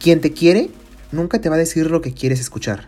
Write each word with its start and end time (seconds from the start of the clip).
Quien 0.00 0.22
te 0.22 0.32
quiere 0.32 0.70
nunca 1.12 1.42
te 1.42 1.50
va 1.50 1.56
a 1.56 1.58
decir 1.58 1.90
lo 1.90 2.00
que 2.00 2.14
quieres 2.14 2.40
escuchar, 2.40 2.86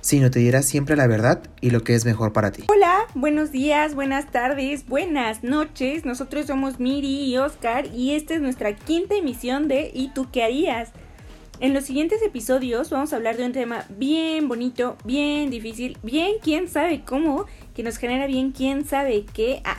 sino 0.00 0.30
te 0.30 0.38
dirá 0.38 0.62
siempre 0.62 0.96
la 0.96 1.06
verdad 1.06 1.42
y 1.60 1.68
lo 1.68 1.84
que 1.84 1.94
es 1.94 2.06
mejor 2.06 2.32
para 2.32 2.52
ti. 2.52 2.64
Hola, 2.68 3.00
buenos 3.14 3.52
días, 3.52 3.94
buenas 3.94 4.32
tardes, 4.32 4.86
buenas 4.86 5.44
noches. 5.44 6.06
Nosotros 6.06 6.46
somos 6.46 6.80
Miri 6.80 7.24
y 7.24 7.36
Oscar 7.36 7.84
y 7.94 8.14
esta 8.14 8.32
es 8.32 8.40
nuestra 8.40 8.74
quinta 8.74 9.14
emisión 9.14 9.68
de 9.68 9.90
¿Y 9.92 10.14
tú 10.14 10.28
qué 10.32 10.42
harías? 10.42 10.92
En 11.64 11.72
los 11.72 11.84
siguientes 11.84 12.20
episodios 12.20 12.90
vamos 12.90 13.14
a 13.14 13.16
hablar 13.16 13.38
de 13.38 13.46
un 13.46 13.52
tema 13.52 13.86
bien 13.88 14.48
bonito, 14.48 14.98
bien 15.02 15.48
difícil, 15.48 15.96
bien 16.02 16.32
quién 16.42 16.68
sabe 16.68 17.04
cómo, 17.06 17.46
que 17.74 17.82
nos 17.82 17.96
genera 17.96 18.26
bien 18.26 18.52
quién 18.52 18.84
sabe 18.84 19.24
qué, 19.32 19.62
ah, 19.64 19.78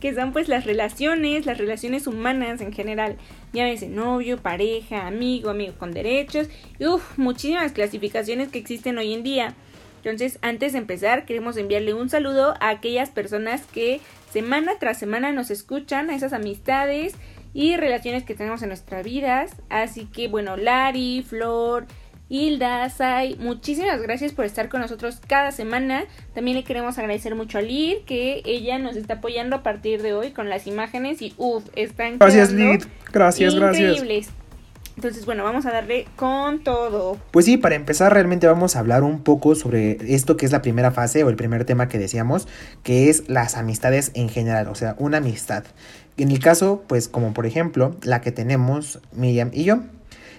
que 0.00 0.12
son 0.12 0.32
pues 0.32 0.48
las 0.48 0.66
relaciones, 0.66 1.46
las 1.46 1.58
relaciones 1.58 2.08
humanas 2.08 2.60
en 2.60 2.72
general. 2.72 3.16
Ya 3.52 3.62
ves, 3.62 3.88
novio, 3.88 4.38
pareja, 4.38 5.06
amigo, 5.06 5.50
amigo 5.50 5.74
con 5.78 5.92
derechos, 5.92 6.48
y 6.80 6.86
uff, 6.88 7.16
muchísimas 7.16 7.70
clasificaciones 7.70 8.48
que 8.48 8.58
existen 8.58 8.98
hoy 8.98 9.14
en 9.14 9.22
día. 9.22 9.54
Entonces, 9.98 10.40
antes 10.42 10.72
de 10.72 10.78
empezar, 10.78 11.26
queremos 11.26 11.56
enviarle 11.56 11.94
un 11.94 12.10
saludo 12.10 12.54
a 12.58 12.70
aquellas 12.70 13.10
personas 13.10 13.62
que 13.66 14.00
semana 14.32 14.72
tras 14.80 14.98
semana 14.98 15.30
nos 15.30 15.52
escuchan, 15.52 16.10
a 16.10 16.16
esas 16.16 16.32
amistades, 16.32 17.14
y 17.54 17.76
relaciones 17.76 18.24
que 18.24 18.34
tenemos 18.34 18.60
en 18.62 18.68
nuestras 18.68 19.04
vidas. 19.04 19.52
Así 19.70 20.04
que 20.06 20.28
bueno, 20.28 20.56
Lari, 20.58 21.24
Flor, 21.26 21.86
Hilda, 22.28 22.90
Sai, 22.90 23.36
muchísimas 23.38 24.02
gracias 24.02 24.32
por 24.32 24.44
estar 24.44 24.68
con 24.68 24.80
nosotros 24.80 25.20
cada 25.26 25.52
semana. 25.52 26.04
También 26.34 26.56
le 26.56 26.64
queremos 26.64 26.98
agradecer 26.98 27.34
mucho 27.34 27.58
a 27.58 27.62
Lid 27.62 27.98
que 28.06 28.42
ella 28.44 28.78
nos 28.78 28.96
está 28.96 29.14
apoyando 29.14 29.56
a 29.56 29.62
partir 29.62 30.02
de 30.02 30.14
hoy 30.14 30.32
con 30.32 30.50
las 30.50 30.66
imágenes 30.66 31.22
y 31.22 31.34
uff, 31.36 31.64
están 31.76 32.18
Gracias 32.18 32.50
Lid, 32.52 32.82
gracias, 33.12 33.54
increíbles. 33.54 34.26
gracias. 34.26 34.43
Entonces, 34.96 35.26
bueno, 35.26 35.42
vamos 35.42 35.66
a 35.66 35.72
darle 35.72 36.06
con 36.16 36.62
todo. 36.62 37.18
Pues 37.32 37.46
sí, 37.46 37.56
para 37.56 37.74
empezar 37.74 38.12
realmente 38.12 38.46
vamos 38.46 38.76
a 38.76 38.78
hablar 38.78 39.02
un 39.02 39.22
poco 39.22 39.54
sobre 39.54 39.98
esto 40.14 40.36
que 40.36 40.46
es 40.46 40.52
la 40.52 40.62
primera 40.62 40.92
fase 40.92 41.24
o 41.24 41.30
el 41.30 41.36
primer 41.36 41.64
tema 41.64 41.88
que 41.88 41.98
decíamos, 41.98 42.46
que 42.82 43.10
es 43.10 43.28
las 43.28 43.56
amistades 43.56 44.12
en 44.14 44.28
general, 44.28 44.68
o 44.68 44.74
sea, 44.74 44.94
una 44.98 45.18
amistad. 45.18 45.64
En 46.16 46.30
el 46.30 46.38
caso, 46.38 46.84
pues 46.86 47.08
como 47.08 47.34
por 47.34 47.44
ejemplo, 47.44 47.96
la 48.02 48.20
que 48.20 48.30
tenemos 48.30 49.00
Miriam 49.12 49.50
y 49.52 49.64
yo. 49.64 49.80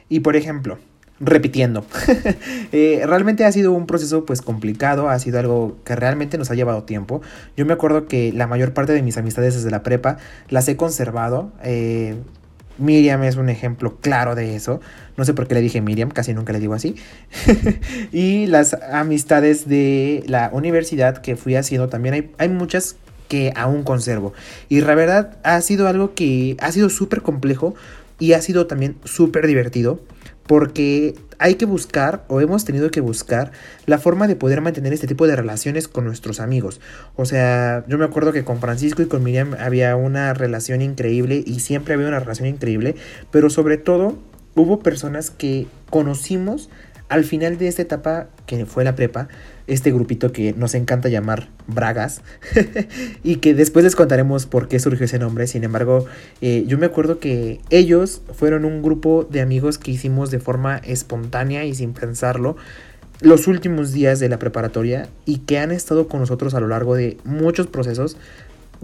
Y 0.08 0.22
por 0.22 0.38
ejemplo, 0.38 0.78
repitiendo. 1.20 1.86
eh, 2.72 3.04
realmente 3.06 3.46
ha 3.46 3.52
sido 3.52 3.72
un 3.72 3.88
proceso 3.88 4.26
pues 4.26 4.42
complicado, 4.42 5.10
ha 5.10 5.20
sido 5.20 5.40
algo 5.40 5.78
que 5.84 5.96
realmente 5.96 6.38
nos 6.38 6.52
ha 6.52 6.56
llevado 6.56 6.84
tiempo. 6.84 7.22
Yo 7.58 7.66
me 7.66 7.74
acuerdo 7.74 8.08
que 8.08 8.32
la 8.32 8.48
mayor 8.48 8.74
parte 8.74 8.94
de 8.94 9.02
mis 9.02 9.18
amistades 9.18 9.56
desde 9.56 9.72
la 9.72 9.84
prepa 9.84 10.18
las 10.50 10.68
he 10.68 10.78
conservado. 10.78 11.52
Eh, 11.64 12.16
Miriam 12.78 13.24
es 13.24 13.36
un 13.36 13.50
ejemplo 13.50 13.98
claro 14.02 14.36
de 14.36 14.56
eso. 14.56 14.82
No 15.18 15.26
sé 15.26 15.34
por 15.34 15.48
qué 15.48 15.56
le 15.56 15.62
dije 15.62 15.82
Miriam, 15.82 16.10
casi 16.10 16.34
nunca 16.34 16.54
le 16.54 16.60
digo 16.60 16.74
así. 16.74 16.96
y 18.12 18.48
las 18.48 18.74
amistades 18.74 19.68
de 19.68 20.24
la 20.28 20.50
universidad 20.54 21.20
que 21.20 21.36
fui 21.36 21.56
haciendo 21.56 21.90
también 21.90 22.16
hay, 22.16 22.32
hay 22.38 22.50
muchas 22.50 22.98
que 23.28 23.54
aún 23.56 23.84
conservo. 23.84 24.34
Y 24.70 24.82
la 24.82 24.96
verdad 24.96 25.38
ha 25.44 25.60
sido 25.62 25.88
algo 25.88 26.14
que 26.14 26.58
ha 26.60 26.72
sido 26.72 26.90
súper 26.90 27.22
complejo 27.22 27.76
y 28.20 28.34
ha 28.34 28.42
sido 28.42 28.68
también 28.68 28.96
súper 29.04 29.48
divertido 29.48 30.00
porque 30.48 31.16
hay 31.40 31.56
que 31.56 31.66
buscar 31.66 32.24
o 32.28 32.42
hemos 32.42 32.66
tenido 32.66 32.92
que 32.92 33.02
buscar 33.02 33.52
la 33.86 33.98
forma 33.98 34.28
de 34.28 34.36
poder 34.36 34.62
mantener 34.62 34.94
este 34.94 35.08
tipo 35.08 35.28
de 35.28 35.36
relaciones 35.36 35.88
con 35.88 36.06
nuestros 36.06 36.40
amigos. 36.40 36.80
O 37.16 37.26
sea, 37.26 37.84
yo 37.88 37.98
me 37.98 38.06
acuerdo 38.06 38.32
que 38.32 38.44
con 38.44 38.60
Francisco 38.60 39.02
y 39.02 39.08
con 39.08 39.24
Miriam 39.24 39.56
había 39.60 39.96
una 39.96 40.34
relación 40.34 40.82
increíble 40.82 41.44
y 41.46 41.60
siempre 41.60 41.94
había 41.94 42.08
una 42.08 42.20
relación 42.20 42.48
increíble, 42.48 42.96
pero 43.32 43.50
sobre 43.50 43.78
todo 43.78 44.18
hubo 44.56 44.80
personas 44.80 45.32
que 45.32 45.68
conocimos 45.90 46.70
al 47.10 47.24
final 47.24 47.58
de 47.58 47.68
esta 47.68 47.82
etapa 47.82 48.30
que 48.46 48.66
fue 48.66 48.84
la 48.84 48.96
prepa, 48.96 49.28
este 49.68 49.92
grupito 49.92 50.32
que 50.32 50.54
nos 50.54 50.76
encanta 50.76 51.10
llamar 51.10 51.50
Bragas 51.68 52.22
y 53.24 53.38
que 53.38 53.54
después 53.54 53.84
les 53.84 53.96
contaremos 53.96 54.46
por 54.46 54.68
qué 54.68 54.80
surgió 54.80 55.06
ese 55.06 55.20
nombre. 55.20 55.48
Sin 55.48 55.64
embargo, 55.64 56.06
eh, 56.42 56.64
yo 56.68 56.78
me 56.78 56.86
acuerdo 56.86 57.20
que 57.20 57.60
ellos 57.70 58.22
fueron 58.34 58.66
un 58.66 58.82
grupo 58.82 59.28
de 59.30 59.42
amigos 59.42 59.78
que 59.78 59.92
hicimos 59.92 60.32
de 60.32 60.40
forma 60.40 60.78
espontánea 60.78 61.66
y 61.66 61.74
sin 61.76 61.94
pensarlo 61.94 62.56
los 63.22 63.48
últimos 63.48 63.94
días 63.94 64.20
de 64.20 64.30
la 64.30 64.40
preparatoria 64.40 65.08
y 65.26 65.40
que 65.40 65.58
han 65.58 65.72
estado 65.72 66.08
con 66.08 66.20
nosotros 66.20 66.54
a 66.54 66.60
lo 66.60 66.68
largo 66.68 66.96
de 66.96 67.18
muchos 67.24 67.68
procesos 67.68 68.18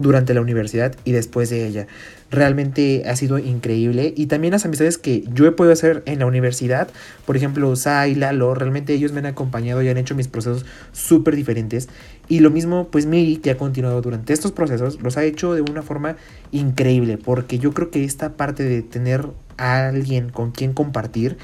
durante 0.02 0.34
la 0.34 0.40
universidad 0.40 0.94
y 1.04 1.12
después 1.12 1.48
de 1.50 1.66
ella. 1.66 1.86
Realmente 2.30 3.04
ha 3.06 3.16
sido 3.16 3.38
increíble. 3.38 4.12
Y 4.16 4.26
también 4.26 4.52
las 4.52 4.64
amistades 4.64 4.98
que 4.98 5.24
yo 5.32 5.46
he 5.46 5.52
podido 5.52 5.72
hacer 5.72 6.02
en 6.06 6.18
la 6.18 6.26
universidad, 6.26 6.88
por 7.26 7.36
ejemplo, 7.36 7.74
Sai, 7.76 8.14
Lalo, 8.14 8.54
realmente 8.54 8.92
ellos 8.94 9.12
me 9.12 9.20
han 9.20 9.26
acompañado 9.26 9.82
y 9.82 9.88
han 9.88 9.98
hecho 9.98 10.14
mis 10.14 10.28
procesos 10.28 10.66
súper 10.92 11.36
diferentes. 11.36 11.88
Y 12.28 12.40
lo 12.40 12.50
mismo, 12.50 12.88
pues 12.90 13.06
Miri, 13.06 13.36
que 13.36 13.50
ha 13.50 13.56
continuado 13.56 14.00
durante 14.02 14.32
estos 14.32 14.52
procesos, 14.52 15.00
los 15.02 15.16
ha 15.16 15.24
hecho 15.24 15.54
de 15.54 15.60
una 15.62 15.82
forma 15.82 16.16
increíble, 16.50 17.18
porque 17.18 17.58
yo 17.58 17.72
creo 17.72 17.90
que 17.90 18.04
esta 18.04 18.36
parte 18.36 18.64
de 18.64 18.82
tener 18.82 19.26
a 19.58 19.88
alguien 19.88 20.30
con 20.30 20.50
quien 20.50 20.72
compartir, 20.72 21.36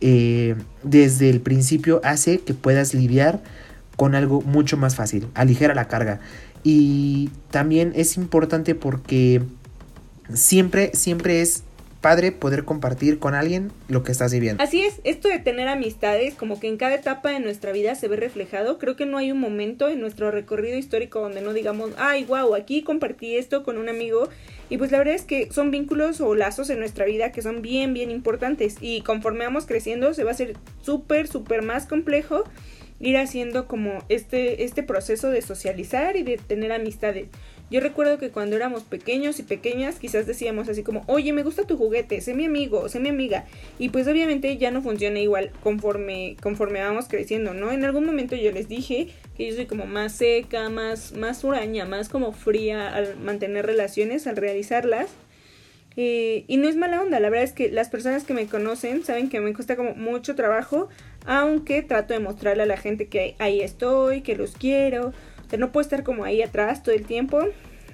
eh, 0.00 0.54
desde 0.82 1.30
el 1.30 1.40
principio 1.40 2.00
hace 2.04 2.40
que 2.40 2.52
puedas 2.52 2.92
lidiar 2.92 3.42
con 3.96 4.14
algo 4.14 4.42
mucho 4.42 4.76
más 4.76 4.96
fácil, 4.96 5.28
aligera 5.34 5.74
la 5.74 5.88
carga. 5.88 6.20
Y 6.64 7.30
también 7.50 7.92
es 7.94 8.16
importante 8.16 8.74
porque 8.74 9.42
siempre, 10.32 10.90
siempre 10.94 11.42
es 11.42 11.62
padre 12.04 12.32
poder 12.32 12.66
compartir 12.66 13.18
con 13.18 13.34
alguien 13.34 13.72
lo 13.88 14.02
que 14.02 14.12
estás 14.12 14.30
viviendo. 14.30 14.62
Así 14.62 14.82
es, 14.82 15.00
esto 15.04 15.28
de 15.28 15.38
tener 15.38 15.68
amistades, 15.68 16.34
como 16.34 16.60
que 16.60 16.68
en 16.68 16.76
cada 16.76 16.94
etapa 16.96 17.30
de 17.30 17.40
nuestra 17.40 17.72
vida 17.72 17.94
se 17.94 18.08
ve 18.08 18.16
reflejado. 18.16 18.76
Creo 18.76 18.94
que 18.94 19.06
no 19.06 19.16
hay 19.16 19.32
un 19.32 19.40
momento 19.40 19.88
en 19.88 20.00
nuestro 20.00 20.30
recorrido 20.30 20.76
histórico 20.76 21.20
donde 21.20 21.40
no 21.40 21.54
digamos, 21.54 21.92
ay, 21.96 22.24
wow, 22.24 22.54
aquí 22.54 22.82
compartí 22.82 23.36
esto 23.36 23.62
con 23.62 23.78
un 23.78 23.88
amigo. 23.88 24.28
Y 24.68 24.76
pues 24.76 24.92
la 24.92 24.98
verdad 24.98 25.14
es 25.14 25.22
que 25.22 25.50
son 25.50 25.70
vínculos 25.70 26.20
o 26.20 26.34
lazos 26.34 26.68
en 26.68 26.78
nuestra 26.78 27.06
vida 27.06 27.32
que 27.32 27.40
son 27.40 27.62
bien, 27.62 27.94
bien 27.94 28.10
importantes. 28.10 28.76
Y 28.82 29.00
conforme 29.00 29.46
vamos 29.46 29.64
creciendo 29.64 30.12
se 30.12 30.24
va 30.24 30.30
a 30.30 30.34
hacer 30.34 30.58
súper, 30.82 31.26
súper 31.26 31.62
más 31.62 31.86
complejo 31.86 32.44
ir 33.04 33.18
haciendo 33.18 33.68
como 33.68 34.02
este, 34.08 34.64
este 34.64 34.82
proceso 34.82 35.28
de 35.28 35.42
socializar 35.42 36.16
y 36.16 36.22
de 36.22 36.38
tener 36.38 36.72
amistades. 36.72 37.26
Yo 37.70 37.80
recuerdo 37.80 38.18
que 38.18 38.30
cuando 38.30 38.56
éramos 38.56 38.82
pequeños 38.82 39.38
y 39.38 39.42
pequeñas 39.42 39.98
quizás 39.98 40.26
decíamos 40.26 40.68
así 40.68 40.82
como, 40.82 41.02
oye, 41.06 41.32
me 41.32 41.42
gusta 41.42 41.66
tu 41.66 41.76
juguete, 41.76 42.20
sé 42.20 42.32
mi 42.32 42.46
amigo, 42.46 42.88
sé 42.88 43.00
mi 43.00 43.10
amiga. 43.10 43.44
Y 43.78 43.90
pues 43.90 44.08
obviamente 44.08 44.56
ya 44.56 44.70
no 44.70 44.80
funciona 44.80 45.18
igual 45.20 45.50
conforme, 45.62 46.36
conforme 46.42 46.80
vamos 46.80 47.06
creciendo, 47.06 47.52
¿no? 47.52 47.72
En 47.72 47.84
algún 47.84 48.06
momento 48.06 48.36
yo 48.36 48.52
les 48.52 48.68
dije 48.68 49.08
que 49.36 49.48
yo 49.48 49.54
soy 49.54 49.66
como 49.66 49.84
más 49.84 50.12
seca, 50.12 50.70
más, 50.70 51.12
más 51.12 51.44
huraña, 51.44 51.84
más 51.84 52.08
como 52.08 52.32
fría 52.32 52.94
al 52.94 53.18
mantener 53.18 53.66
relaciones, 53.66 54.26
al 54.26 54.36
realizarlas. 54.36 55.08
Eh, 55.96 56.44
y 56.48 56.56
no 56.56 56.68
es 56.68 56.74
mala 56.74 57.00
onda, 57.00 57.20
la 57.20 57.30
verdad 57.30 57.44
es 57.44 57.52
que 57.52 57.70
las 57.70 57.88
personas 57.88 58.24
que 58.24 58.34
me 58.34 58.46
conocen 58.46 59.04
saben 59.04 59.28
que 59.28 59.40
me 59.40 59.54
cuesta 59.54 59.76
como 59.76 59.94
mucho 59.94 60.34
trabajo, 60.34 60.88
aunque 61.24 61.82
trato 61.82 62.14
de 62.14 62.20
mostrarle 62.20 62.64
a 62.64 62.66
la 62.66 62.76
gente 62.76 63.08
que 63.08 63.36
ahí 63.38 63.60
estoy, 63.60 64.22
que 64.22 64.36
los 64.36 64.52
quiero. 64.52 65.08
O 65.46 65.48
sea, 65.48 65.58
no 65.58 65.72
puedo 65.72 65.82
estar 65.82 66.02
como 66.02 66.24
ahí 66.24 66.42
atrás 66.42 66.82
todo 66.82 66.94
el 66.94 67.06
tiempo, 67.06 67.40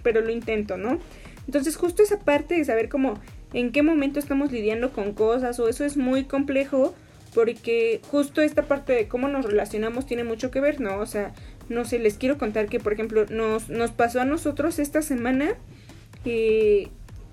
pero 0.02 0.20
lo 0.20 0.30
intento, 0.30 0.76
¿no? 0.76 0.98
Entonces 1.46 1.76
justo 1.76 2.02
esa 2.02 2.20
parte 2.20 2.54
de 2.54 2.64
saber 2.64 2.88
como 2.88 3.14
en 3.52 3.72
qué 3.72 3.82
momento 3.82 4.18
estamos 4.18 4.52
lidiando 4.52 4.92
con 4.92 5.12
cosas 5.12 5.58
o 5.58 5.68
eso 5.68 5.84
es 5.84 5.96
muy 5.96 6.24
complejo 6.24 6.94
porque 7.34 8.00
justo 8.10 8.40
esta 8.40 8.62
parte 8.62 8.92
de 8.92 9.08
cómo 9.08 9.28
nos 9.28 9.44
relacionamos 9.44 10.06
tiene 10.06 10.24
mucho 10.24 10.50
que 10.50 10.60
ver, 10.60 10.80
¿no? 10.80 10.98
O 10.98 11.06
sea, 11.06 11.32
no 11.68 11.84
sé, 11.84 11.98
les 11.98 12.18
quiero 12.18 12.38
contar 12.38 12.68
que 12.68 12.80
por 12.80 12.92
ejemplo 12.92 13.26
nos, 13.30 13.68
nos 13.68 13.92
pasó 13.92 14.20
a 14.20 14.24
nosotros 14.24 14.78
esta 14.78 15.02
semana 15.02 15.54
que 16.24 16.90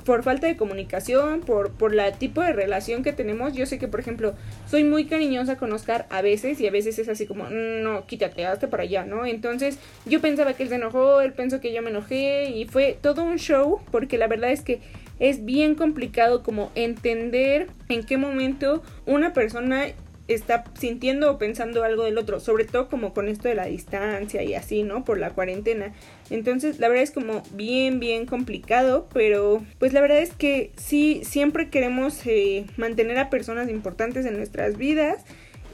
por 0.08 0.24
falta 0.24 0.48
de 0.48 0.56
comunicación, 0.56 1.42
por, 1.42 1.74
por 1.74 1.94
la 1.94 2.14
tipo 2.14 2.42
de 2.42 2.54
relación 2.54 3.04
que 3.04 3.12
tenemos. 3.12 3.52
Yo 3.52 3.66
sé 3.66 3.78
que, 3.78 3.90
por 3.90 4.00
ejemplo, 4.00 4.36
soy 4.66 4.86
muy 4.86 5.04
cariñosa 5.04 5.58
con 5.58 5.74
Oscar 5.74 6.08
a 6.10 6.22
veces 6.22 6.62
y 6.62 6.66
a 6.66 6.72
veces 6.72 6.98
es 6.98 7.10
así 7.10 7.26
como, 7.26 7.44
mm, 7.44 7.84
no, 7.84 8.08
quítate, 8.08 8.46
hazte 8.46 8.70
para 8.70 8.84
allá, 8.84 9.04
¿no? 9.04 9.26
Entonces 9.26 9.80
yo 10.06 10.22
pensaba 10.22 10.54
que 10.54 10.64
él 10.64 10.70
se 10.70 10.76
enojó, 10.76 11.20
él 11.20 11.34
pensó 11.34 11.60
que 11.60 11.74
yo 11.74 11.82
me 11.82 11.90
enojé 11.90 12.52
y 12.52 12.64
fue 12.64 12.98
todo 13.02 13.22
un 13.22 13.36
show 13.36 13.82
porque 13.92 14.18
la 14.18 14.28
verdad 14.28 14.54
es 14.54 14.62
que 14.62 14.80
es 15.20 15.44
bien 15.44 15.76
complicado 15.76 16.42
como 16.42 16.72
entender 16.76 17.68
en 17.90 18.06
qué 18.06 18.16
momento 18.16 18.84
una 19.06 19.34
persona 19.34 19.88
está 20.28 20.66
sintiendo 20.78 21.32
o 21.32 21.38
pensando 21.38 21.84
algo 21.84 22.04
del 22.04 22.18
otro, 22.18 22.40
sobre 22.40 22.66
todo 22.66 22.90
como 22.90 23.14
con 23.14 23.30
esto 23.30 23.48
de 23.48 23.56
la 23.56 23.66
distancia 23.66 24.44
y 24.44 24.56
así, 24.56 24.84
¿no? 24.84 25.06
Por 25.06 25.20
la 25.20 25.32
cuarentena. 25.32 25.94
Entonces, 26.30 26.80
la 26.80 26.90
verdad 26.90 27.04
es 27.04 27.12
como 27.12 27.44
bien, 27.54 28.00
bien 28.00 28.26
complicado, 28.26 29.08
pero 29.14 29.64
pues 29.80 29.94
la 29.94 30.02
verdad 30.02 30.20
es 30.20 30.34
que 30.34 30.72
sí, 30.76 31.22
siempre 31.24 31.70
queremos 31.70 32.20
eh, 32.26 32.66
mantener 32.78 33.18
a 33.18 33.30
personas 33.30 33.70
importantes 33.70 34.26
en 34.26 34.36
nuestras 34.38 34.78
vidas 34.78 35.24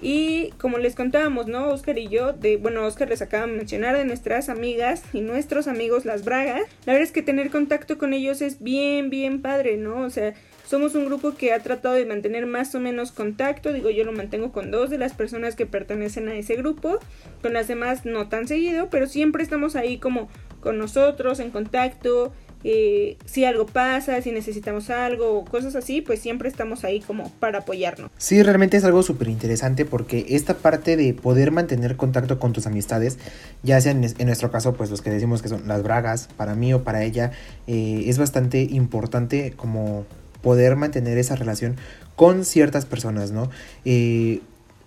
Y 0.01 0.51
como 0.59 0.79
les 0.79 0.95
contábamos, 0.95 1.47
¿no? 1.47 1.69
Oscar 1.69 1.97
y 1.97 2.09
yo, 2.09 2.33
de, 2.33 2.57
bueno, 2.57 2.85
Oscar 2.85 3.07
les 3.07 3.21
acaba 3.21 3.47
de 3.47 3.53
mencionar 3.53 3.97
de 3.97 4.03
nuestras 4.03 4.49
amigas 4.49 5.01
y 5.13 5.21
nuestros 5.21 5.67
amigos 5.67 6.03
las 6.03 6.25
Bragas. 6.25 6.63
La 6.85 6.91
verdad 6.91 7.07
es 7.07 7.13
que 7.13 7.21
tener 7.21 7.49
contacto 7.49 7.97
con 7.97 8.13
ellos 8.13 8.41
es 8.41 8.61
bien, 8.61 9.09
bien 9.09 9.41
padre, 9.41 9.77
¿no? 9.77 10.01
O 10.01 10.09
sea, 10.09 10.33
somos 10.65 10.95
un 10.95 11.05
grupo 11.05 11.35
que 11.35 11.53
ha 11.53 11.59
tratado 11.59 11.95
de 11.95 12.05
mantener 12.05 12.45
más 12.45 12.73
o 12.75 12.79
menos 12.79 13.11
contacto. 13.11 13.73
Digo, 13.73 13.89
yo 13.89 14.03
lo 14.03 14.11
mantengo 14.11 14.51
con 14.51 14.71
dos 14.71 14.89
de 14.89 14.97
las 14.97 15.13
personas 15.13 15.55
que 15.55 15.65
pertenecen 15.65 16.29
a 16.29 16.35
ese 16.35 16.55
grupo. 16.55 16.99
Con 17.41 17.53
las 17.53 17.67
demás 17.67 18.05
no 18.05 18.29
tan 18.29 18.47
seguido, 18.47 18.89
pero 18.89 19.07
siempre 19.07 19.43
estamos 19.43 19.75
ahí 19.75 19.97
como 19.97 20.29
con 20.61 20.77
nosotros, 20.77 21.39
en 21.39 21.51
contacto. 21.51 22.31
Eh, 22.65 23.17
si 23.25 23.43
algo 23.43 23.65
pasa, 23.65 24.21
si 24.21 24.31
necesitamos 24.31 24.89
algo 24.89 25.43
cosas 25.43 25.75
así, 25.75 26.01
pues 26.01 26.21
siempre 26.21 26.47
estamos 26.47 26.85
ahí 26.85 27.01
como 27.01 27.29
para 27.33 27.59
apoyarnos. 27.59 28.09
Sí, 28.17 28.41
realmente 28.41 28.77
es 28.77 28.85
algo 28.85 29.03
súper 29.03 29.27
interesante 29.27 29.83
porque 29.83 30.25
esta 30.29 30.53
parte 30.55 30.95
de 30.95 31.13
poder 31.13 31.51
mantener 31.51 31.97
contacto 31.97 32.39
con 32.39 32.53
tus 32.53 32.65
amistades, 32.65 33.19
ya 33.63 33.81
sea 33.81 33.91
en, 33.91 33.99
nuestro 34.01 34.49
caso, 34.49 34.73
pues 34.73 34.89
los 34.89 35.01
que 35.01 35.09
decimos 35.09 35.41
que 35.41 35.49
son 35.49 35.67
las 35.67 35.83
bragas, 35.83 36.29
para 36.37 36.55
mí 36.55 36.73
o 36.73 36.83
para 36.83 37.03
ella, 37.03 37.31
eh, 37.67 38.05
es 38.07 38.17
bastante 38.17 38.61
importante 38.61 39.51
como 39.57 40.05
poder 40.43 40.75
mantener 40.75 41.17
esa 41.17 41.35
relación 41.35 41.77
con 42.15 42.45
ciertas 42.45 42.85
personas, 42.85 43.31
¿no? 43.31 43.49
Eh, 43.85 44.41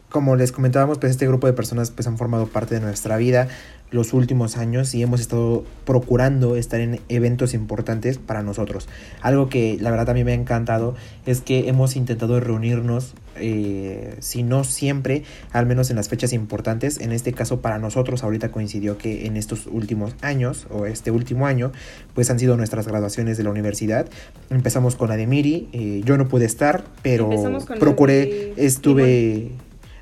como 0.08 0.36
les 0.36 0.52
comentábamos, 0.52 0.98
pues 0.98 1.10
este 1.10 1.26
grupo 1.26 1.48
de 1.48 1.52
personas 1.52 1.90
pues 1.90 2.06
han 2.06 2.16
formado 2.16 2.46
parte 2.46 2.76
de 2.76 2.80
nuestra 2.80 3.16
vida 3.16 3.48
los 3.90 4.12
últimos 4.12 4.56
años 4.56 4.94
y 4.94 5.02
hemos 5.02 5.20
estado 5.20 5.64
procurando 5.84 6.56
estar 6.56 6.80
en 6.80 7.00
eventos 7.08 7.54
importantes 7.54 8.18
para 8.18 8.42
nosotros. 8.42 8.88
Algo 9.20 9.48
que 9.48 9.78
la 9.80 9.90
verdad 9.90 10.06
también 10.06 10.26
me 10.26 10.32
ha 10.32 10.36
encantado 10.36 10.94
es 11.24 11.40
que 11.40 11.68
hemos 11.68 11.96
intentado 11.96 12.38
reunirnos, 12.40 13.14
eh, 13.38 14.16
si 14.20 14.42
no 14.42 14.64
siempre, 14.64 15.22
al 15.52 15.66
menos 15.66 15.90
en 15.90 15.96
las 15.96 16.08
fechas 16.08 16.32
importantes. 16.32 17.00
En 17.00 17.12
este 17.12 17.32
caso 17.32 17.60
para 17.60 17.78
nosotros 17.78 18.22
ahorita 18.22 18.50
coincidió 18.50 18.98
que 18.98 19.26
en 19.26 19.36
estos 19.36 19.66
últimos 19.66 20.14
años 20.20 20.66
o 20.70 20.86
este 20.86 21.10
último 21.10 21.46
año 21.46 21.72
pues 22.14 22.30
han 22.30 22.38
sido 22.38 22.56
nuestras 22.56 22.86
graduaciones 22.86 23.36
de 23.36 23.44
la 23.44 23.50
universidad. 23.50 24.06
Empezamos 24.50 24.96
con 24.96 25.08
la 25.08 25.16
de 25.16 25.26
Miri, 25.26 25.68
eh, 25.72 26.02
yo 26.04 26.16
no 26.16 26.28
pude 26.28 26.44
estar, 26.44 26.84
pero 27.02 27.30
procuré, 27.78 28.54
estuve... 28.56 29.50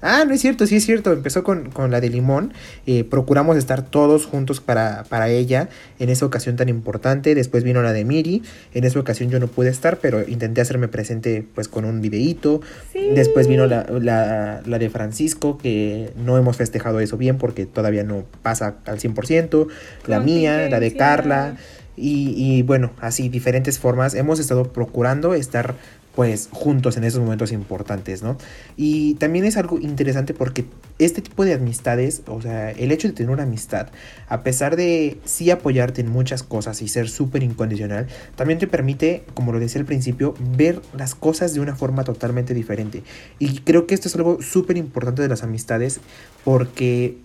Ah, 0.06 0.26
no 0.26 0.34
es 0.34 0.42
cierto, 0.42 0.66
sí 0.66 0.76
es 0.76 0.84
cierto. 0.84 1.14
Empezó 1.14 1.42
con, 1.42 1.70
la 1.90 1.98
de 1.98 2.10
limón. 2.10 2.52
Eh, 2.86 3.04
procuramos 3.04 3.56
estar 3.56 3.80
todos 3.80 4.26
juntos 4.26 4.60
para, 4.60 5.04
para 5.04 5.30
ella 5.30 5.70
en 5.98 6.10
esa 6.10 6.26
ocasión 6.26 6.56
tan 6.56 6.68
importante. 6.68 7.34
Después 7.34 7.64
vino 7.64 7.80
la 7.80 7.94
de 7.94 8.04
Miri. 8.04 8.42
En 8.74 8.84
esa 8.84 9.00
ocasión 9.00 9.30
yo 9.30 9.40
no 9.40 9.46
pude 9.46 9.70
estar, 9.70 9.96
pero 9.96 10.22
intenté 10.28 10.60
hacerme 10.60 10.88
presente 10.88 11.46
pues 11.54 11.68
con 11.68 11.86
un 11.86 12.02
videíto. 12.02 12.60
Después 12.92 13.48
vino 13.48 13.66
la, 13.66 13.86
la, 13.98 14.60
la, 14.66 14.78
de 14.78 14.90
Francisco, 14.90 15.56
que 15.56 16.10
no 16.22 16.36
hemos 16.36 16.58
festejado 16.58 17.00
eso 17.00 17.16
bien 17.16 17.38
porque 17.38 17.64
todavía 17.64 18.04
no 18.04 18.24
pasa 18.42 18.74
al 18.84 18.98
100%. 18.98 19.68
La 20.06 20.20
mía, 20.20 20.68
la 20.68 20.80
de 20.80 20.94
Carla. 20.94 21.56
Y, 21.96 22.34
y, 22.36 22.62
bueno, 22.62 22.92
así 23.00 23.30
diferentes 23.30 23.78
formas. 23.78 24.14
Hemos 24.14 24.38
estado 24.38 24.64
procurando 24.70 25.32
estar 25.32 25.76
pues 26.14 26.48
juntos 26.52 26.96
en 26.96 27.04
esos 27.04 27.20
momentos 27.20 27.50
importantes, 27.52 28.22
¿no? 28.22 28.36
Y 28.76 29.14
también 29.14 29.44
es 29.44 29.56
algo 29.56 29.78
interesante 29.80 30.32
porque 30.32 30.64
este 30.98 31.22
tipo 31.22 31.44
de 31.44 31.54
amistades, 31.54 32.22
o 32.26 32.40
sea, 32.40 32.70
el 32.70 32.92
hecho 32.92 33.08
de 33.08 33.14
tener 33.14 33.30
una 33.30 33.42
amistad, 33.42 33.88
a 34.28 34.42
pesar 34.42 34.76
de 34.76 35.18
sí 35.24 35.50
apoyarte 35.50 36.00
en 36.00 36.10
muchas 36.10 36.42
cosas 36.42 36.82
y 36.82 36.88
ser 36.88 37.08
súper 37.08 37.42
incondicional, 37.42 38.06
también 38.36 38.58
te 38.58 38.66
permite, 38.68 39.24
como 39.34 39.52
lo 39.52 39.58
decía 39.58 39.80
al 39.80 39.86
principio, 39.86 40.34
ver 40.56 40.80
las 40.96 41.14
cosas 41.14 41.52
de 41.52 41.60
una 41.60 41.74
forma 41.74 42.04
totalmente 42.04 42.54
diferente. 42.54 43.02
Y 43.40 43.60
creo 43.60 43.86
que 43.86 43.94
esto 43.94 44.08
es 44.08 44.14
algo 44.14 44.40
súper 44.40 44.76
importante 44.76 45.22
de 45.22 45.28
las 45.28 45.42
amistades 45.42 46.00
porque 46.44 47.18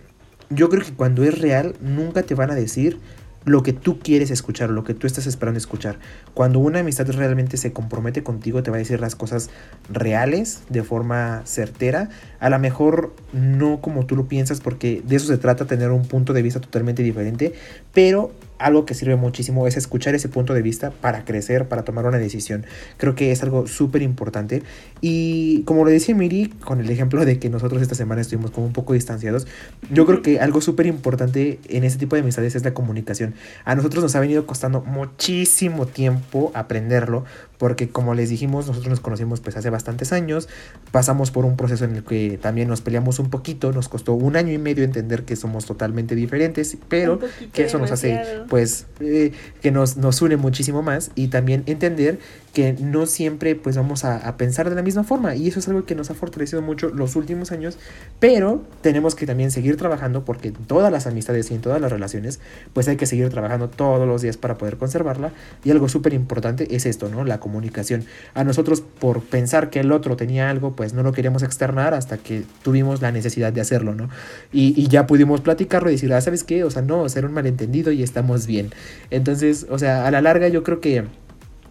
yo 0.49 0.69
creo 0.69 0.83
que 0.83 0.93
cuando 0.93 1.23
es 1.23 1.37
real, 1.37 1.75
nunca 1.79 2.23
te 2.23 2.33
van 2.33 2.49
a 2.49 2.55
decir 2.55 2.97
lo 3.45 3.63
que 3.63 3.73
tú 3.73 3.99
quieres 3.99 4.31
escuchar, 4.31 4.69
lo 4.69 4.83
que 4.83 4.93
tú 4.93 5.07
estás 5.07 5.27
esperando 5.27 5.57
escuchar. 5.57 5.99
Cuando 6.33 6.59
una 6.59 6.79
amistad 6.79 7.09
realmente 7.09 7.57
se 7.57 7.73
compromete 7.73 8.23
contigo, 8.23 8.63
te 8.63 8.71
va 8.71 8.77
a 8.77 8.79
decir 8.79 8.99
las 8.99 9.15
cosas 9.15 9.49
reales 9.89 10.63
de 10.69 10.83
forma 10.83 11.41
certera. 11.45 12.09
A 12.39 12.49
lo 12.49 12.59
mejor 12.59 13.13
no 13.33 13.81
como 13.81 14.05
tú 14.05 14.15
lo 14.15 14.27
piensas, 14.27 14.59
porque 14.59 15.01
de 15.05 15.15
eso 15.15 15.27
se 15.27 15.37
trata, 15.37 15.65
tener 15.65 15.91
un 15.91 16.05
punto 16.05 16.33
de 16.33 16.41
vista 16.41 16.59
totalmente 16.59 17.03
diferente, 17.03 17.53
pero 17.93 18.31
algo 18.59 18.85
que 18.85 18.93
sirve 18.93 19.15
muchísimo 19.15 19.65
es 19.67 19.77
escuchar 19.77 20.15
ese 20.15 20.29
punto 20.29 20.53
de 20.53 20.61
vista 20.61 20.91
para 20.91 21.25
crecer, 21.25 21.67
para 21.67 21.83
tomar 21.83 22.05
una 22.05 22.17
decisión. 22.17 22.65
Creo 22.97 23.15
que 23.15 23.31
es 23.31 23.41
algo 23.41 23.67
súper 23.67 24.01
importante. 24.01 24.63
Y 25.01 25.63
como 25.63 25.83
lo 25.83 25.89
decía 25.89 26.13
Miri, 26.13 26.47
con 26.47 26.79
el 26.81 26.89
ejemplo 26.89 27.25
de 27.25 27.39
que 27.39 27.49
nosotros 27.49 27.81
esta 27.81 27.95
semana 27.95 28.21
estuvimos 28.21 28.51
como 28.51 28.67
un 28.67 28.73
poco 28.73 28.93
distanciados, 28.93 29.47
yo 29.91 30.05
creo 30.05 30.21
que 30.21 30.39
algo 30.39 30.61
súper 30.61 30.85
importante 30.85 31.59
en 31.69 31.83
este 31.83 31.99
tipo 31.99 32.15
de 32.15 32.21
amistades 32.21 32.55
es 32.55 32.63
la 32.63 32.73
comunicación. 32.73 33.33
A 33.65 33.75
nosotros 33.75 34.03
nos 34.03 34.15
ha 34.15 34.19
venido 34.19 34.45
costando 34.45 34.81
muchísimo 34.81 35.87
tiempo 35.87 36.51
aprenderlo, 36.53 37.25
porque 37.59 37.89
como 37.89 38.15
les 38.15 38.29
dijimos, 38.29 38.67
nosotros 38.67 38.89
nos 38.89 39.01
conocimos 39.01 39.41
pues 39.41 39.57
hace 39.57 39.69
bastantes 39.69 40.13
años, 40.13 40.47
pasamos 40.91 41.29
por 41.29 41.43
un 41.43 41.57
proceso 41.57 41.83
en 41.83 41.97
el 41.97 42.03
que 42.03 42.39
también 42.41 42.69
nos 42.69 42.81
peleamos 42.81 43.19
un 43.19 43.29
poquito, 43.29 43.73
nos 43.73 43.89
costó 43.89 44.13
un 44.13 44.37
año 44.37 44.53
y 44.53 44.57
medio 44.57 44.85
entender 44.85 45.25
que 45.25 45.35
somos 45.35 45.65
totalmente 45.65 46.15
diferentes, 46.15 46.77
pero 46.87 47.19
que 47.53 47.65
eso 47.65 47.77
nos 47.77 47.91
hace 47.91 48.21
pues 48.47 48.87
eh, 49.01 49.33
que 49.61 49.71
nos, 49.71 49.97
nos 49.97 50.21
une 50.21 50.37
muchísimo 50.37 50.81
más 50.81 51.11
y 51.15 51.27
también 51.27 51.63
entender 51.65 52.19
que 52.53 52.73
no 52.73 53.05
siempre 53.05 53.55
pues 53.55 53.77
vamos 53.77 54.05
a, 54.05 54.37
pensar 54.37 54.69
de 54.69 54.75
la 54.75 54.81
misma 54.81 55.03
forma 55.03 55.35
y 55.35 55.47
eso 55.47 55.59
es 55.59 55.67
algo 55.67 55.85
que 55.85 55.95
nos 55.95 56.09
ha 56.09 56.13
fortalecido 56.13 56.61
mucho 56.61 56.89
los 56.89 57.15
últimos 57.15 57.51
años, 57.51 57.77
pero 58.19 58.63
tenemos 58.81 59.15
que 59.15 59.25
también 59.25 59.51
seguir 59.51 59.77
trabajando 59.77 60.25
porque 60.25 60.49
en 60.49 60.53
todas 60.53 60.91
las 60.91 61.07
amistades 61.07 61.51
y 61.51 61.55
en 61.55 61.61
todas 61.61 61.81
las 61.81 61.91
relaciones 61.91 62.39
pues 62.73 62.87
hay 62.87 62.97
que 62.97 63.05
seguir 63.05 63.29
trabajando 63.29 63.69
todos 63.69 64.07
los 64.07 64.21
días 64.21 64.37
para 64.37 64.57
poder 64.57 64.77
conservarla 64.77 65.31
y 65.63 65.71
algo 65.71 65.89
súper 65.89 66.13
importante 66.13 66.75
es 66.75 66.85
esto, 66.85 67.09
¿no? 67.09 67.23
La 67.23 67.39
comunicación. 67.39 68.05
A 68.33 68.43
nosotros 68.43 68.81
por 68.81 69.21
pensar 69.21 69.69
que 69.69 69.79
el 69.81 69.91
otro 69.91 70.15
tenía 70.15 70.49
algo 70.49 70.75
pues 70.75 70.93
no 70.93 71.03
lo 71.03 71.11
queríamos 71.11 71.43
externar 71.43 71.93
hasta 71.93 72.17
que 72.17 72.43
tuvimos 72.63 73.01
la 73.01 73.11
necesidad 73.11 73.53
de 73.53 73.61
hacerlo, 73.61 73.95
¿no? 73.95 74.09
Y, 74.51 74.87
ya 74.89 75.05
pudimos 75.05 75.41
platicarlo 75.41 75.89
y 75.89 75.93
decir, 75.93 76.11
ah, 76.13 76.21
¿sabes 76.21 76.43
qué? 76.43 76.63
O 76.63 76.71
sea, 76.71 76.81
no, 76.81 77.07
ser 77.09 77.25
un 77.25 77.33
malentendido 77.33 77.91
y 77.91 78.01
estamos 78.01 78.47
bien. 78.47 78.71
Entonces, 79.11 79.67
o 79.69 79.77
sea, 79.77 80.07
a 80.07 80.11
la 80.11 80.21
larga 80.21 80.47
yo 80.47 80.63
creo 80.63 80.81
que 80.81 81.05